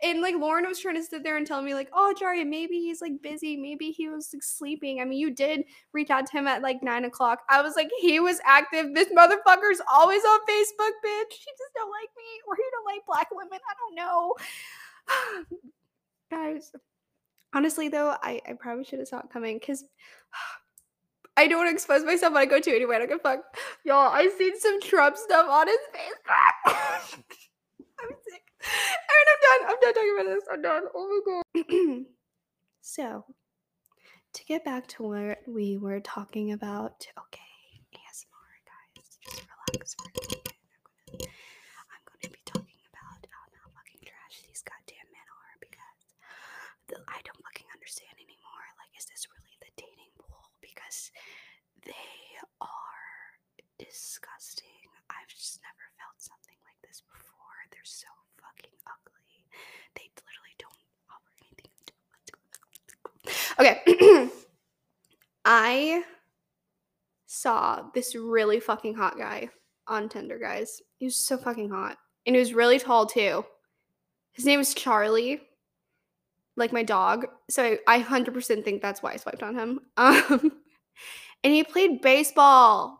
And 0.03 0.21
like 0.21 0.35
Lauren 0.35 0.67
was 0.67 0.79
trying 0.79 0.95
to 0.95 1.03
sit 1.03 1.23
there 1.23 1.37
and 1.37 1.45
tell 1.45 1.61
me 1.61 1.73
like, 1.73 1.89
oh 1.93 2.13
Jaria, 2.19 2.47
maybe 2.47 2.75
he's 2.79 3.01
like 3.01 3.21
busy, 3.21 3.57
maybe 3.57 3.91
he 3.91 4.09
was 4.09 4.29
like 4.33 4.43
sleeping. 4.43 5.01
I 5.01 5.05
mean, 5.05 5.19
you 5.19 5.31
did 5.31 5.63
reach 5.93 6.09
out 6.09 6.25
to 6.27 6.31
him 6.37 6.47
at 6.47 6.61
like 6.61 6.83
nine 6.83 7.05
o'clock. 7.05 7.39
I 7.49 7.61
was 7.61 7.75
like, 7.75 7.89
he 7.99 8.19
was 8.19 8.39
active. 8.45 8.93
This 8.93 9.09
motherfucker's 9.09 9.81
always 9.91 10.23
on 10.23 10.39
Facebook, 10.41 10.91
bitch. 11.05 11.31
He 11.31 11.51
just 11.57 11.73
don't 11.75 11.91
like 11.91 12.09
me, 12.17 12.41
or 12.47 12.55
he 12.55 12.63
don't 12.71 12.85
like 12.85 13.05
black 13.07 13.27
women. 13.31 13.59
I 13.67 13.73
don't 13.79 13.95
know, 13.95 14.35
guys. 16.31 16.71
Honestly, 17.53 17.89
though, 17.89 18.15
I 18.21 18.41
I 18.47 18.53
probably 18.53 18.83
should 18.83 18.99
have 18.99 19.07
saw 19.07 19.19
it 19.19 19.29
coming 19.31 19.57
because. 19.59 19.83
I 21.37 21.47
don't 21.47 21.59
want 21.59 21.69
to 21.69 21.73
expose 21.73 22.03
myself, 22.03 22.33
but 22.33 22.39
I 22.39 22.45
go 22.45 22.59
to 22.59 22.75
anyway. 22.75 22.97
I 22.97 22.99
don't 22.99 23.07
give 23.07 23.19
a 23.19 23.21
fuck. 23.21 23.39
Y'all, 23.85 24.11
I 24.11 24.27
seen 24.37 24.59
some 24.59 24.81
Trump 24.81 25.15
stuff 25.15 25.47
on 25.49 25.67
his 25.67 25.77
Facebook. 25.95 27.23
I'm 28.01 28.09
sick. 28.27 28.48
Alright, 28.63 29.29
I'm 29.31 29.41
done. 29.47 29.61
I'm 29.71 29.79
done 29.81 29.93
talking 29.93 30.15
about 30.19 30.29
this. 30.35 30.45
I'm 30.51 30.61
done. 30.61 30.83
Oh 30.95 31.05
my 31.07 31.19
god. 31.25 32.05
so, 32.81 33.25
to 34.33 34.45
get 34.45 34.65
back 34.65 34.87
to 34.87 35.03
what 35.03 35.39
we 35.47 35.77
were 35.77 35.99
talking 35.99 36.51
about, 36.51 37.07
okay, 37.17 37.53
ASMR, 37.95 38.51
guys, 38.67 38.91
just 38.95 39.19
relax 39.25 39.95
for 39.95 40.09
a 40.11 40.13
second. 40.19 40.53
I'm 40.59 40.83
gonna, 40.83 41.31
I'm 41.89 42.03
gonna 42.05 42.33
be 42.35 42.43
talking 42.45 42.81
about 42.91 43.21
how 43.25 43.43
how 43.63 43.69
fucking 43.73 44.03
trash 44.05 44.35
these 44.45 44.61
goddamn 44.61 45.07
men 45.09 45.27
are 45.27 45.53
because 45.63 45.99
the, 46.91 46.95
I 47.07 47.19
don't 47.23 47.41
fucking 47.41 47.69
understand 47.73 48.15
anymore. 48.19 48.65
Like, 48.77 48.91
is 48.97 49.07
this 49.07 49.25
really 49.31 49.55
the 49.63 49.71
dating 49.79 50.13
pool? 50.19 50.51
Because 50.61 51.11
they 51.85 52.37
are 52.61 53.39
disgusting. 53.79 54.87
I've 55.09 55.31
just 55.31 55.57
never 55.65 55.85
felt 55.97 56.19
something 56.21 56.59
this 56.89 57.01
before. 57.01 57.55
They're 57.71 57.79
so 57.83 58.07
fucking 58.41 58.75
ugly. 58.85 59.45
They 59.95 60.09
literally 60.25 60.55
don't 60.57 60.73
offer 61.13 61.31
anything. 61.45 61.69
Okay. 63.59 64.29
I 65.45 66.03
saw 67.27 67.83
this 67.93 68.15
really 68.15 68.59
fucking 68.59 68.95
hot 68.95 69.17
guy 69.17 69.49
on 69.87 70.09
Tinder, 70.09 70.39
guys. 70.39 70.81
He 70.97 71.05
was 71.05 71.15
so 71.15 71.37
fucking 71.37 71.69
hot. 71.69 71.97
And 72.25 72.35
he 72.35 72.39
was 72.39 72.53
really 72.53 72.79
tall 72.79 73.05
too. 73.05 73.45
His 74.33 74.45
name 74.45 74.59
was 74.59 74.73
Charlie, 74.73 75.41
like 76.55 76.73
my 76.73 76.83
dog. 76.83 77.27
So 77.49 77.77
I, 77.87 77.99
I 77.99 78.03
100% 78.03 78.63
think 78.63 78.81
that's 78.81 79.01
why 79.01 79.13
I 79.13 79.17
swiped 79.17 79.43
on 79.43 79.55
him. 79.55 79.79
Um, 79.97 80.51
and 81.41 81.53
he 81.53 81.63
played 81.63 82.01
baseball. 82.01 82.98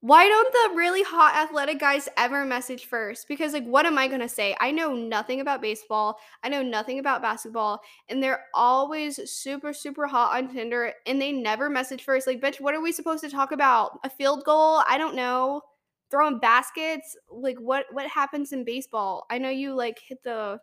Why 0.00 0.28
don't 0.28 0.52
the 0.52 0.76
really 0.76 1.02
hot 1.02 1.34
athletic 1.34 1.80
guys 1.80 2.08
ever 2.16 2.44
message 2.44 2.84
first? 2.84 3.26
Because, 3.26 3.52
like, 3.52 3.64
what 3.64 3.84
am 3.84 3.98
I 3.98 4.06
going 4.06 4.20
to 4.20 4.28
say? 4.28 4.56
I 4.60 4.70
know 4.70 4.94
nothing 4.94 5.40
about 5.40 5.60
baseball. 5.60 6.20
I 6.44 6.48
know 6.48 6.62
nothing 6.62 7.00
about 7.00 7.20
basketball. 7.20 7.80
And 8.08 8.22
they're 8.22 8.44
always 8.54 9.28
super, 9.28 9.72
super 9.72 10.06
hot 10.06 10.36
on 10.36 10.54
Tinder 10.54 10.92
and 11.06 11.20
they 11.20 11.32
never 11.32 11.68
message 11.68 12.04
first. 12.04 12.28
Like, 12.28 12.40
bitch, 12.40 12.60
what 12.60 12.74
are 12.74 12.80
we 12.80 12.92
supposed 12.92 13.24
to 13.24 13.30
talk 13.30 13.50
about? 13.50 13.98
A 14.04 14.10
field 14.10 14.44
goal? 14.44 14.82
I 14.88 14.98
don't 14.98 15.16
know. 15.16 15.62
Throwing 16.12 16.38
baskets? 16.38 17.16
Like, 17.28 17.58
what, 17.58 17.86
what 17.90 18.06
happens 18.08 18.52
in 18.52 18.64
baseball? 18.64 19.26
I 19.30 19.38
know 19.38 19.50
you, 19.50 19.74
like, 19.74 19.98
hit 19.98 20.22
the. 20.22 20.60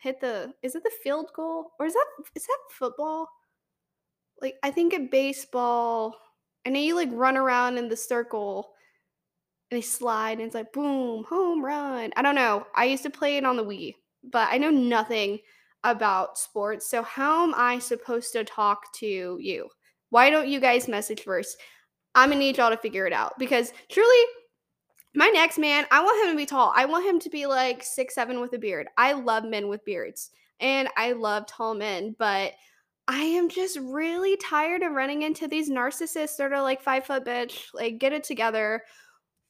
Hit 0.00 0.20
the. 0.20 0.52
Is 0.60 0.74
it 0.74 0.82
the 0.82 0.90
field 1.04 1.30
goal? 1.36 1.70
Or 1.78 1.86
is 1.86 1.94
that. 1.94 2.06
Is 2.34 2.46
that 2.46 2.58
football? 2.68 3.28
Like, 4.42 4.56
I 4.64 4.72
think 4.72 4.92
in 4.92 5.08
baseball 5.08 6.16
I 6.66 6.68
know 6.68 6.80
you 6.80 6.96
like 6.96 7.10
run 7.12 7.36
around 7.36 7.78
in 7.78 7.88
the 7.88 7.96
circle 7.96 8.72
and 9.70 9.78
they 9.78 9.82
slide 9.82 10.38
and 10.38 10.42
it's 10.42 10.54
like 10.54 10.72
boom, 10.72 11.24
home 11.24 11.64
run. 11.64 12.12
I 12.16 12.22
don't 12.22 12.34
know. 12.34 12.66
I 12.74 12.86
used 12.86 13.04
to 13.04 13.10
play 13.10 13.36
it 13.36 13.44
on 13.44 13.56
the 13.56 13.64
Wii, 13.64 13.94
but 14.24 14.48
I 14.50 14.58
know 14.58 14.70
nothing 14.70 15.38
about 15.84 16.38
sports. 16.38 16.90
So 16.90 17.04
how 17.04 17.44
am 17.44 17.54
I 17.56 17.78
supposed 17.78 18.32
to 18.32 18.42
talk 18.42 18.92
to 18.96 19.38
you? 19.40 19.68
Why 20.10 20.28
don't 20.28 20.48
you 20.48 20.58
guys 20.58 20.88
message 20.88 21.22
first? 21.22 21.56
I'm 22.16 22.30
gonna 22.30 22.40
need 22.40 22.56
y'all 22.56 22.70
to 22.70 22.76
figure 22.76 23.06
it 23.06 23.12
out 23.12 23.38
because 23.38 23.72
truly, 23.88 24.24
my 25.14 25.28
next 25.28 25.58
man, 25.58 25.86
I 25.92 26.02
want 26.02 26.26
him 26.26 26.32
to 26.32 26.36
be 26.36 26.46
tall. 26.46 26.72
I 26.74 26.84
want 26.84 27.06
him 27.06 27.20
to 27.20 27.30
be 27.30 27.46
like 27.46 27.84
six 27.84 28.14
seven 28.14 28.40
with 28.40 28.54
a 28.54 28.58
beard. 28.58 28.88
I 28.98 29.12
love 29.12 29.44
men 29.44 29.68
with 29.68 29.84
beards 29.84 30.30
and 30.58 30.88
I 30.96 31.12
love 31.12 31.46
tall 31.46 31.74
men, 31.74 32.16
but 32.18 32.54
I 33.08 33.22
am 33.22 33.48
just 33.48 33.78
really 33.78 34.36
tired 34.36 34.82
of 34.82 34.92
running 34.92 35.22
into 35.22 35.46
these 35.46 35.70
narcissists 35.70 36.36
that 36.36 36.52
are 36.52 36.62
like 36.62 36.82
five 36.82 37.06
foot 37.06 37.24
bitch, 37.24 37.66
like 37.72 37.98
get 37.98 38.12
it 38.12 38.24
together. 38.24 38.82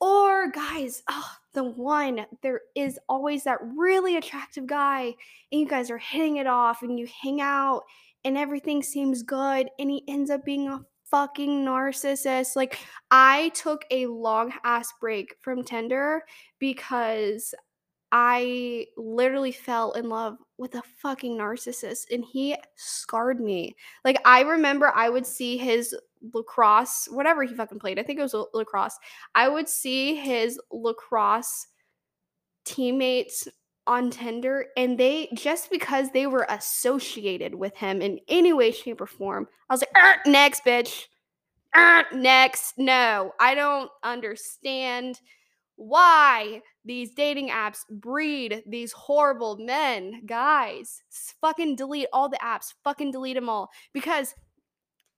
Or 0.01 0.51
guys, 0.51 1.03
oh, 1.09 1.31
the 1.55 1.65
one 1.65 2.27
there 2.43 2.61
is 2.75 2.99
always 3.09 3.45
that 3.45 3.59
really 3.63 4.17
attractive 4.17 4.67
guy, 4.67 5.15
and 5.51 5.61
you 5.61 5.67
guys 5.67 5.91
are 5.91 5.99
hitting 5.99 6.37
it 6.37 6.47
off, 6.47 6.83
and 6.83 6.99
you 6.99 7.09
hang 7.23 7.41
out, 7.41 7.85
and 8.27 8.37
everything 8.37 8.83
seems 8.83 9.23
good 9.23 9.69
and 9.79 9.89
he 9.89 10.03
ends 10.09 10.31
up 10.31 10.45
being 10.45 10.67
a 10.67 10.81
fucking 11.05 11.65
narcissist. 11.65 12.57
Like 12.57 12.77
I 13.13 13.51
took 13.51 13.85
a 13.93 14.07
long 14.07 14.53
ass 14.65 14.93
break 15.01 15.37
from 15.41 15.63
Tinder 15.63 16.25
because 16.59 17.55
I 18.13 18.87
literally 18.97 19.53
fell 19.53 19.93
in 19.93 20.09
love 20.09 20.39
with 20.59 20.75
a 20.77 20.83
fucking 20.99 21.37
narcissist 21.37 22.07
and 22.13 22.25
he 22.25 22.57
scarred 22.77 23.41
me. 23.41 23.75
Like 24.05 24.21
I 24.25 24.43
remember 24.43 24.93
I 24.95 25.09
would 25.09 25.27
see 25.27 25.57
his 25.57 25.95
lacrosse, 26.33 27.09
whatever 27.11 27.43
he 27.43 27.55
fucking 27.55 27.79
played. 27.79 27.99
I 27.99 28.03
think 28.03 28.19
it 28.19 28.23
was 28.23 28.35
lacrosse. 28.55 28.99
I 29.35 29.49
would 29.49 29.69
see 29.69 30.15
his 30.15 30.61
lacrosse 30.71 31.67
teammates 32.65 33.49
on 33.87 34.11
Tinder 34.11 34.67
and 34.77 34.99
they 34.99 35.29
just 35.35 35.71
because 35.71 36.11
they 36.11 36.27
were 36.27 36.47
associated 36.49 37.55
with 37.55 37.77
him 37.77 38.03
in 38.03 38.19
any 38.29 38.53
way, 38.53 38.73
shape, 38.73 39.01
or 39.01 39.07
form, 39.07 39.47
I 39.69 39.75
was 39.75 39.83
like, 39.83 39.97
"Er, 39.97 40.21
next, 40.27 40.65
bitch. 40.65 41.07
Er, 41.77 42.05
next. 42.13 42.75
No, 42.79 43.33
I 43.39 43.55
don't 43.55 43.91
understand 44.03 45.21
why 45.77 46.63
these 46.87 47.11
dating 47.11 47.51
apps 47.51 47.81
breed 47.91 48.63
these 48.67 48.93
horrible 48.93 49.59
men. 49.59 50.23
Guys, 50.25 51.03
fucking 51.41 51.77
delete 51.77 52.09
all 52.13 52.29
the 52.29 52.39
apps. 52.39 52.75
Fucking 52.85 53.11
delete 53.11 53.35
them 53.35 53.49
all. 53.49 53.71
Because 53.93 54.35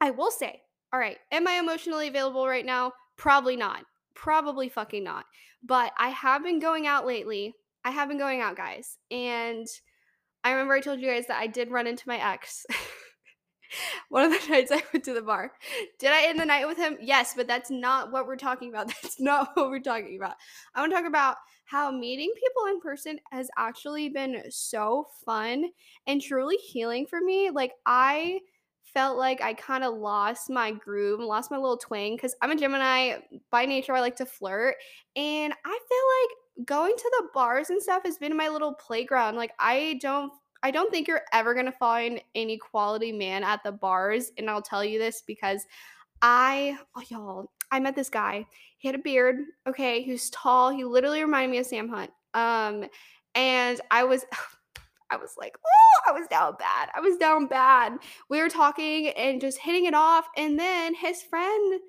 I 0.00 0.10
will 0.10 0.30
say, 0.30 0.62
all 0.92 0.98
right, 0.98 1.18
am 1.30 1.46
I 1.46 1.58
emotionally 1.58 2.08
available 2.08 2.48
right 2.48 2.64
now? 2.64 2.92
Probably 3.16 3.56
not. 3.56 3.84
Probably 4.14 4.68
fucking 4.68 5.04
not. 5.04 5.26
But 5.62 5.92
I 5.98 6.08
have 6.08 6.42
been 6.42 6.58
going 6.58 6.86
out 6.86 7.06
lately. 7.06 7.54
I 7.84 7.90
have 7.90 8.08
been 8.08 8.18
going 8.18 8.40
out, 8.40 8.56
guys. 8.56 8.96
And 9.10 9.66
I 10.42 10.52
remember 10.52 10.74
I 10.74 10.80
told 10.80 11.00
you 11.00 11.08
guys 11.08 11.26
that 11.26 11.40
I 11.40 11.46
did 11.46 11.70
run 11.70 11.86
into 11.86 12.08
my 12.08 12.16
ex. 12.32 12.64
One 14.08 14.24
of 14.24 14.32
the 14.32 14.48
nights 14.50 14.72
I 14.72 14.82
went 14.92 15.04
to 15.04 15.14
the 15.14 15.22
bar. 15.22 15.52
Did 15.98 16.12
I 16.12 16.26
end 16.26 16.40
the 16.40 16.46
night 16.46 16.66
with 16.66 16.78
him? 16.78 16.96
Yes, 17.00 17.34
but 17.36 17.46
that's 17.46 17.70
not 17.70 18.12
what 18.12 18.26
we're 18.26 18.36
talking 18.36 18.70
about. 18.70 18.88
That's 19.02 19.20
not 19.20 19.50
what 19.54 19.70
we're 19.70 19.80
talking 19.80 20.16
about. 20.16 20.36
I 20.74 20.80
want 20.80 20.92
to 20.92 20.96
talk 20.96 21.06
about 21.06 21.36
how 21.68 21.90
meeting 21.90 22.32
people 22.34 22.64
in 22.70 22.80
person 22.80 23.18
has 23.30 23.50
actually 23.58 24.08
been 24.08 24.42
so 24.48 25.06
fun 25.24 25.66
and 26.06 26.20
truly 26.20 26.56
healing 26.56 27.06
for 27.06 27.20
me. 27.20 27.50
Like, 27.50 27.72
I 27.84 28.40
felt 28.94 29.18
like 29.18 29.42
I 29.42 29.52
kind 29.52 29.84
of 29.84 29.94
lost 29.94 30.48
my 30.48 30.72
groove 30.72 31.20
and 31.20 31.28
lost 31.28 31.50
my 31.50 31.58
little 31.58 31.76
twang 31.76 32.16
because 32.16 32.34
I'm 32.40 32.52
a 32.52 32.56
Gemini. 32.56 33.18
By 33.50 33.66
nature, 33.66 33.94
I 33.94 34.00
like 34.00 34.16
to 34.16 34.24
flirt. 34.24 34.76
And 35.14 35.52
I 35.64 35.78
feel 35.88 36.58
like 36.62 36.66
going 36.66 36.94
to 36.96 37.12
the 37.18 37.28
bars 37.34 37.68
and 37.68 37.82
stuff 37.82 38.02
has 38.06 38.16
been 38.16 38.34
my 38.34 38.48
little 38.48 38.72
playground. 38.72 39.36
Like, 39.36 39.52
I 39.58 39.98
don't 40.00 40.32
I 40.62 40.70
don't 40.70 40.90
think 40.90 41.06
you're 41.06 41.22
ever 41.32 41.52
going 41.52 41.66
to 41.66 41.72
find 41.72 42.20
any 42.34 42.56
quality 42.56 43.12
man 43.12 43.44
at 43.44 43.62
the 43.62 43.72
bars. 43.72 44.32
And 44.38 44.48
I'll 44.48 44.62
tell 44.62 44.84
you 44.84 44.98
this 44.98 45.22
because 45.26 45.66
I, 46.22 46.78
oh, 46.96 47.02
y'all, 47.08 47.52
I 47.70 47.78
met 47.78 47.94
this 47.94 48.10
guy. 48.10 48.46
He 48.78 48.88
had 48.88 48.94
a 48.94 49.02
beard. 49.02 49.36
Okay. 49.68 50.02
He 50.02 50.12
was 50.12 50.30
tall. 50.30 50.70
He 50.70 50.84
literally 50.84 51.22
reminded 51.22 51.50
me 51.50 51.58
of 51.58 51.66
Sam 51.66 51.88
Hunt. 51.88 52.10
Um, 52.34 52.84
and 53.34 53.80
I 53.90 54.04
was, 54.04 54.24
I 55.10 55.16
was 55.16 55.34
like, 55.38 55.56
oh, 55.64 56.10
I 56.10 56.12
was 56.12 56.28
down 56.28 56.54
bad. 56.58 56.90
I 56.94 57.00
was 57.00 57.16
down 57.16 57.46
bad. 57.46 57.94
We 58.28 58.40
were 58.40 58.48
talking 58.48 59.08
and 59.08 59.40
just 59.40 59.58
hitting 59.58 59.86
it 59.86 59.94
off. 59.94 60.28
And 60.36 60.58
then 60.58 60.94
his 60.94 61.22
friend 61.22 61.80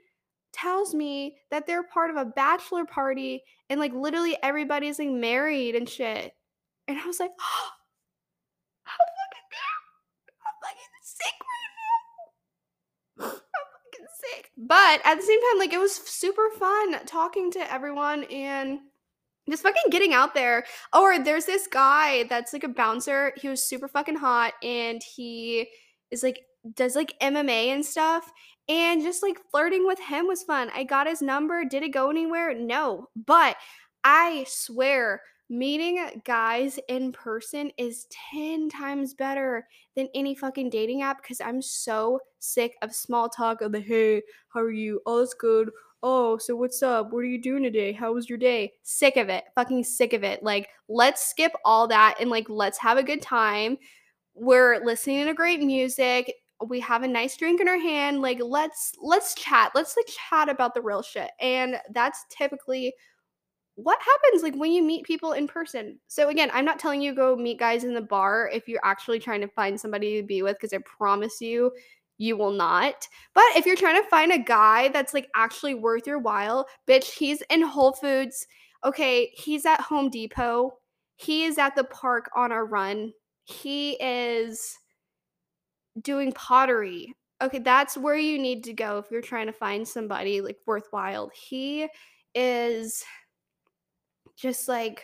tells 0.54 0.94
me 0.94 1.38
that 1.52 1.68
they're 1.68 1.84
part 1.84 2.10
of 2.10 2.18
a 2.18 2.26
bachelor 2.26 2.86
party 2.86 3.44
and 3.70 3.80
like 3.80 3.94
literally 3.94 4.38
everybody's 4.42 5.00
like 5.00 5.10
married 5.10 5.76
and 5.76 5.88
shit. 5.88 6.34
And 6.88 6.98
I 6.98 7.06
was 7.06 7.20
like, 7.20 7.32
oh, 7.40 7.70
I'm 8.88 8.98
fucking, 8.98 9.46
I'm 10.46 10.56
fucking 10.64 10.96
sick 11.04 11.38
right 11.40 11.72
now. 13.20 13.26
I'm 13.26 13.32
fucking 13.32 14.08
sick. 14.20 14.52
But 14.58 15.02
at 15.06 15.16
the 15.16 15.24
same 15.24 15.40
time, 15.42 15.60
like 15.60 15.74
it 15.74 15.80
was 15.80 15.96
super 15.96 16.50
fun 16.58 17.06
talking 17.06 17.52
to 17.52 17.72
everyone 17.72 18.24
and 18.26 18.80
just 19.50 19.64
fucking 19.64 19.92
getting 19.92 20.14
out 20.14 20.34
there. 20.34 20.66
Or 20.94 21.20
there's 21.20 21.46
this 21.46 21.68
guy 21.68 22.24
that's 22.24 22.54
like 22.54 22.64
a 22.64 22.70
bouncer. 22.70 23.34
He 23.38 23.50
was 23.50 23.64
super 23.64 23.88
fucking 23.88 24.16
hot 24.16 24.54
and 24.64 25.02
he 25.16 25.70
is 26.12 26.24
like 26.24 26.42
does 26.76 26.96
like 26.96 27.18
MMA 27.22 27.68
and 27.68 27.86
stuff. 27.86 28.32
And 28.68 29.02
just 29.02 29.24
like 29.24 29.40
flirting 29.50 29.88
with 29.88 30.00
him 30.00 30.28
was 30.28 30.44
fun. 30.44 30.70
I 30.76 30.84
got 30.84 31.08
his 31.08 31.22
number. 31.22 31.66
Did 31.66 31.84
it 31.84 31.90
go 31.90 32.12
anywhere? 32.12 32.54
No. 32.54 33.08
But 33.16 33.58
I 34.04 34.46
swear 34.48 35.22
meeting 35.50 36.22
guys 36.26 36.80
in 36.88 37.12
person 37.12 37.72
is 37.78 38.08
10 38.32 38.70
times 38.70 39.14
better 39.16 39.68
than 39.96 40.08
any 40.14 40.36
fucking 40.36 40.70
dating 40.70 41.02
app 41.02 41.22
because 41.22 41.42
I'm 41.42 41.62
so 41.62 42.20
sick 42.38 42.76
of 42.82 42.94
small 42.94 43.28
talk 43.28 43.62
of 43.62 43.72
the 43.72 43.80
hey, 43.80 44.22
how 44.50 44.62
are 44.62 44.72
you? 44.72 45.02
All 45.06 45.20
is 45.20 45.34
good. 45.34 45.72
Oh, 46.02 46.38
so 46.38 46.56
what's 46.56 46.82
up? 46.82 47.12
What 47.12 47.20
are 47.20 47.26
you 47.26 47.42
doing 47.42 47.64
today? 47.64 47.92
How 47.92 48.14
was 48.14 48.30
your 48.30 48.38
day? 48.38 48.74
Sick 48.84 49.18
of 49.18 49.28
it. 49.28 49.46
Fucking 49.56 49.84
sick 49.84 50.14
of 50.14 50.24
it. 50.24 50.44
Like, 50.44 50.70
let's 50.88 51.28
skip 51.28 51.52
all 51.66 51.88
that 51.88 52.16
and 52.22 52.30
like 52.30 52.50
let's 52.50 52.78
have 52.78 52.98
a 52.98 53.04
good 53.04 53.22
time. 53.22 53.78
We're 54.36 54.84
listening 54.86 55.26
to 55.26 55.34
great 55.34 55.60
music. 55.62 56.32
We 56.68 56.80
have 56.82 57.04
a 57.04 57.08
nice 57.08 57.36
drink 57.36 57.60
in 57.60 57.68
our 57.68 57.80
hand. 57.80 58.22
Like, 58.22 58.40
let's 58.42 58.94
let's 59.02 59.34
chat. 59.34 59.72
Let's 59.76 59.98
like 59.98 60.08
chat 60.30 60.48
about 60.48 60.74
the 60.74 60.82
real 60.82 61.02
shit. 61.02 61.32
And 61.42 61.78
that's 61.92 62.26
typically 62.30 62.94
what 63.84 64.00
happens 64.02 64.44
like 64.44 64.56
when 64.56 64.72
you 64.72 64.84
meet 64.84 65.06
people 65.06 65.34
in 65.34 65.48
person? 65.48 66.00
So 66.08 66.30
again, 66.30 66.50
I'm 66.54 66.66
not 66.66 66.80
telling 66.80 67.02
you 67.02 67.14
go 67.14 67.36
meet 67.36 67.60
guys 67.60 67.84
in 67.84 67.94
the 67.94 68.02
bar 68.02 68.50
if 68.54 68.68
you're 68.68 68.80
actually 68.84 69.20
trying 69.20 69.42
to 69.42 69.48
find 69.48 69.80
somebody 69.80 70.20
to 70.20 70.28
be 70.28 70.42
with 70.42 70.58
because 70.58 70.74
I 70.74 70.80
promise 70.86 71.40
you 71.42 71.72
you 72.18 72.38
will 72.38 72.52
not. 72.52 73.08
But 73.34 73.46
if 73.56 73.66
you're 73.66 73.76
trying 73.76 74.02
to 74.02 74.10
find 74.10 74.32
a 74.32 74.38
guy 74.38 74.90
that's 74.90 75.14
like 75.14 75.30
actually 75.36 75.74
worth 75.74 76.06
your 76.06 76.20
while, 76.20 76.68
bitch, 76.88 77.06
he's 77.06 77.42
in 77.50 77.62
Whole 77.62 77.94
Foods. 77.94 78.46
Okay, 78.84 79.32
he's 79.34 79.66
at 79.66 79.82
Home 79.82 80.10
Depot. 80.10 80.74
He 81.16 81.46
is 81.46 81.58
at 81.58 81.76
the 81.76 81.86
park 81.86 82.30
on 82.36 82.52
a 82.52 82.64
run. 82.64 83.14
He 83.46 83.94
is 83.94 84.78
doing 86.02 86.32
pottery. 86.34 87.14
Okay, 87.42 87.60
that's 87.60 87.98
where 87.98 88.18
you 88.18 88.38
need 88.38 88.66
to 88.66 88.74
go 88.74 88.98
if 88.98 89.06
you're 89.10 89.22
trying 89.22 89.48
to 89.48 89.54
find 89.54 89.88
somebody 89.88 90.42
like 90.42 90.58
worthwhile. 90.66 91.32
He 91.34 91.88
is 92.36 93.04
just 94.40 94.68
like 94.68 95.04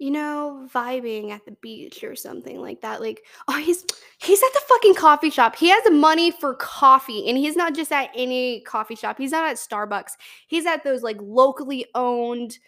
you 0.00 0.10
know, 0.10 0.66
vibing 0.74 1.30
at 1.30 1.44
the 1.44 1.54
beach 1.60 2.02
or 2.02 2.16
something 2.16 2.58
like 2.58 2.80
that. 2.80 3.02
Like, 3.02 3.22
oh, 3.48 3.58
he's 3.58 3.84
he's 4.18 4.42
at 4.42 4.52
the 4.54 4.62
fucking 4.66 4.94
coffee 4.94 5.30
shop. 5.30 5.54
He 5.54 5.68
has 5.68 5.82
money 5.92 6.32
for 6.32 6.54
coffee, 6.54 7.28
and 7.28 7.38
he's 7.38 7.54
not 7.54 7.74
just 7.74 7.92
at 7.92 8.10
any 8.16 8.62
coffee 8.62 8.96
shop. 8.96 9.18
He's 9.18 9.30
not 9.30 9.48
at 9.48 9.56
Starbucks. 9.56 10.12
He's 10.48 10.66
at 10.66 10.82
those 10.82 11.02
like 11.02 11.18
locally 11.20 11.86
owned, 11.94 12.58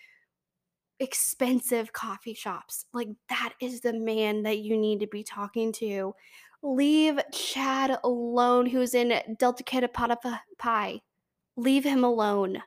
expensive 1.01 1.93
coffee 1.93 2.35
shops. 2.35 2.85
Like, 2.93 3.09
that 3.31 3.55
is 3.61 3.81
the 3.81 3.95
man 3.95 4.43
that 4.43 4.59
you 4.59 4.77
need 4.77 5.01
to 5.01 5.07
be 5.07 5.25
talking 5.25 5.73
to. 5.73 6.15
Leave 6.63 7.19
Chad 7.33 7.99
alone, 8.05 8.67
who's 8.67 8.95
in 8.95 9.21
Delta 9.39 9.65
Keta 9.65 9.89
Pie. 10.59 11.01
Leave 11.57 11.83
him 11.83 12.05
alone. 12.05 12.63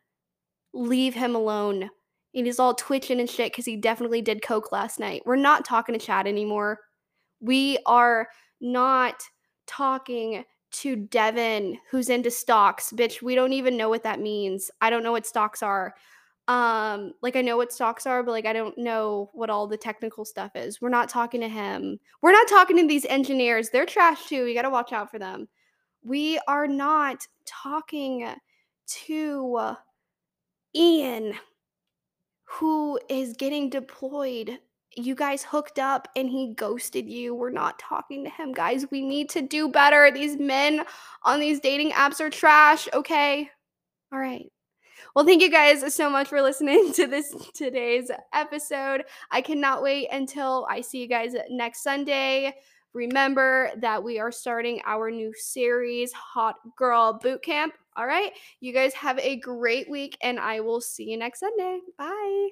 Leave 0.74 1.14
him 1.14 1.36
alone 1.36 1.90
and 2.36 2.46
he's 2.46 2.60
all 2.60 2.74
twitching 2.74 3.20
and 3.20 3.30
shit 3.30 3.52
because 3.52 3.66
he 3.66 3.78
definitely 3.78 4.22
did 4.22 4.42
coke 4.42 4.72
last 4.72 5.00
night. 5.00 5.24
We're 5.26 5.38
not 5.38 5.66
talking 5.66 5.98
to 5.98 6.06
Chad 6.06 6.28
anymore. 6.28 6.82
We 7.40 7.80
are 7.86 8.28
not 8.60 9.24
talking 9.68 10.44
to 10.72 10.96
Devin, 10.98 11.78
who's 11.90 12.10
into 12.10 12.30
stocks. 12.30 12.92
Bitch, 12.92 13.22
we 13.22 13.36
don't 13.36 13.54
even 13.54 13.78
know 13.78 13.88
what 13.88 14.04
that 14.04 14.20
means. 14.20 14.70
I 14.82 14.90
don't 14.90 15.04
know 15.04 15.14
what 15.14 15.26
stocks 15.26 15.64
are. 15.64 15.96
Um, 16.48 17.14
like 17.22 17.36
I 17.36 17.42
know 17.42 17.58
what 17.58 17.72
stocks 17.72 18.06
are, 18.06 18.22
but 18.22 18.32
like 18.32 18.46
I 18.46 18.54
don't 18.54 18.78
know 18.78 19.32
what 19.34 19.50
all 19.50 19.68
the 19.68 19.78
technical 19.78 20.26
stuff 20.26 20.52
is. 20.56 20.82
We're 20.82 20.90
not 20.90 21.10
talking 21.10 21.42
to 21.42 21.48
him. 21.48 22.00
We're 22.22 22.34
not 22.34 22.48
talking 22.48 22.78
to 22.78 22.86
these 22.86 23.06
engineers. 23.06 23.70
They're 23.70 23.86
trash 23.86 24.28
too. 24.28 24.46
You 24.46 24.54
got 24.54 24.64
to 24.64 24.70
watch 24.70 24.94
out 24.94 25.10
for 25.10 25.18
them. 25.18 25.48
We 26.04 26.40
are 26.48 26.68
not 26.68 27.26
talking 27.46 28.28
to 28.88 29.76
Ian 30.76 31.34
who 32.56 33.00
is 33.10 33.34
getting 33.34 33.70
deployed. 33.70 34.60
You 34.96 35.14
guys 35.14 35.44
hooked 35.44 35.78
up 35.78 36.08
and 36.16 36.30
he 36.30 36.54
ghosted 36.54 37.10
you. 37.10 37.36
We're 37.36 37.50
not 37.50 37.80
talking 37.80 38.24
to 38.24 38.30
him, 38.30 38.54
guys. 38.54 38.86
We 38.92 39.06
need 39.06 39.30
to 39.32 39.42
do 39.42 39.68
better. 39.68 40.10
These 40.10 40.38
men 40.38 40.86
on 41.24 41.42
these 41.42 41.60
dating 41.60 41.92
apps 41.92 42.22
are 42.22 42.30
trash, 42.30 42.88
okay? 42.94 43.50
All 44.14 44.20
right. 44.20 44.50
Well, 45.14 45.26
thank 45.26 45.42
you 45.42 45.52
guys 45.52 45.94
so 45.94 46.10
much 46.10 46.30
for 46.30 46.42
listening 46.42 46.94
to 46.96 47.08
this 47.08 47.36
today's 47.54 48.10
episode. 48.34 49.04
I 49.32 49.42
cannot 49.42 49.84
wait 49.84 50.08
until 50.12 50.66
I 50.70 50.80
see 50.80 51.02
you 51.02 51.08
guys 51.08 51.34
next 51.50 51.84
Sunday. 51.84 52.54
Remember 52.96 53.72
that 53.80 54.02
we 54.02 54.20
are 54.20 54.32
starting 54.32 54.82
our 54.86 55.12
new 55.12 55.34
series, 55.36 56.14
Hot 56.14 56.56
Girl 56.78 57.20
Boot 57.22 57.44
Camp. 57.44 57.74
All 57.98 58.08
right. 58.08 58.32
You 58.62 58.72
guys 58.72 58.94
have 58.94 59.20
a 59.20 59.36
great 59.36 59.90
week, 59.90 60.18
and 60.22 60.40
I 60.40 60.62
will 60.62 60.80
see 60.80 61.04
you 61.04 61.18
next 61.18 61.42
Sunday. 61.42 61.80
Bye. 61.98 62.50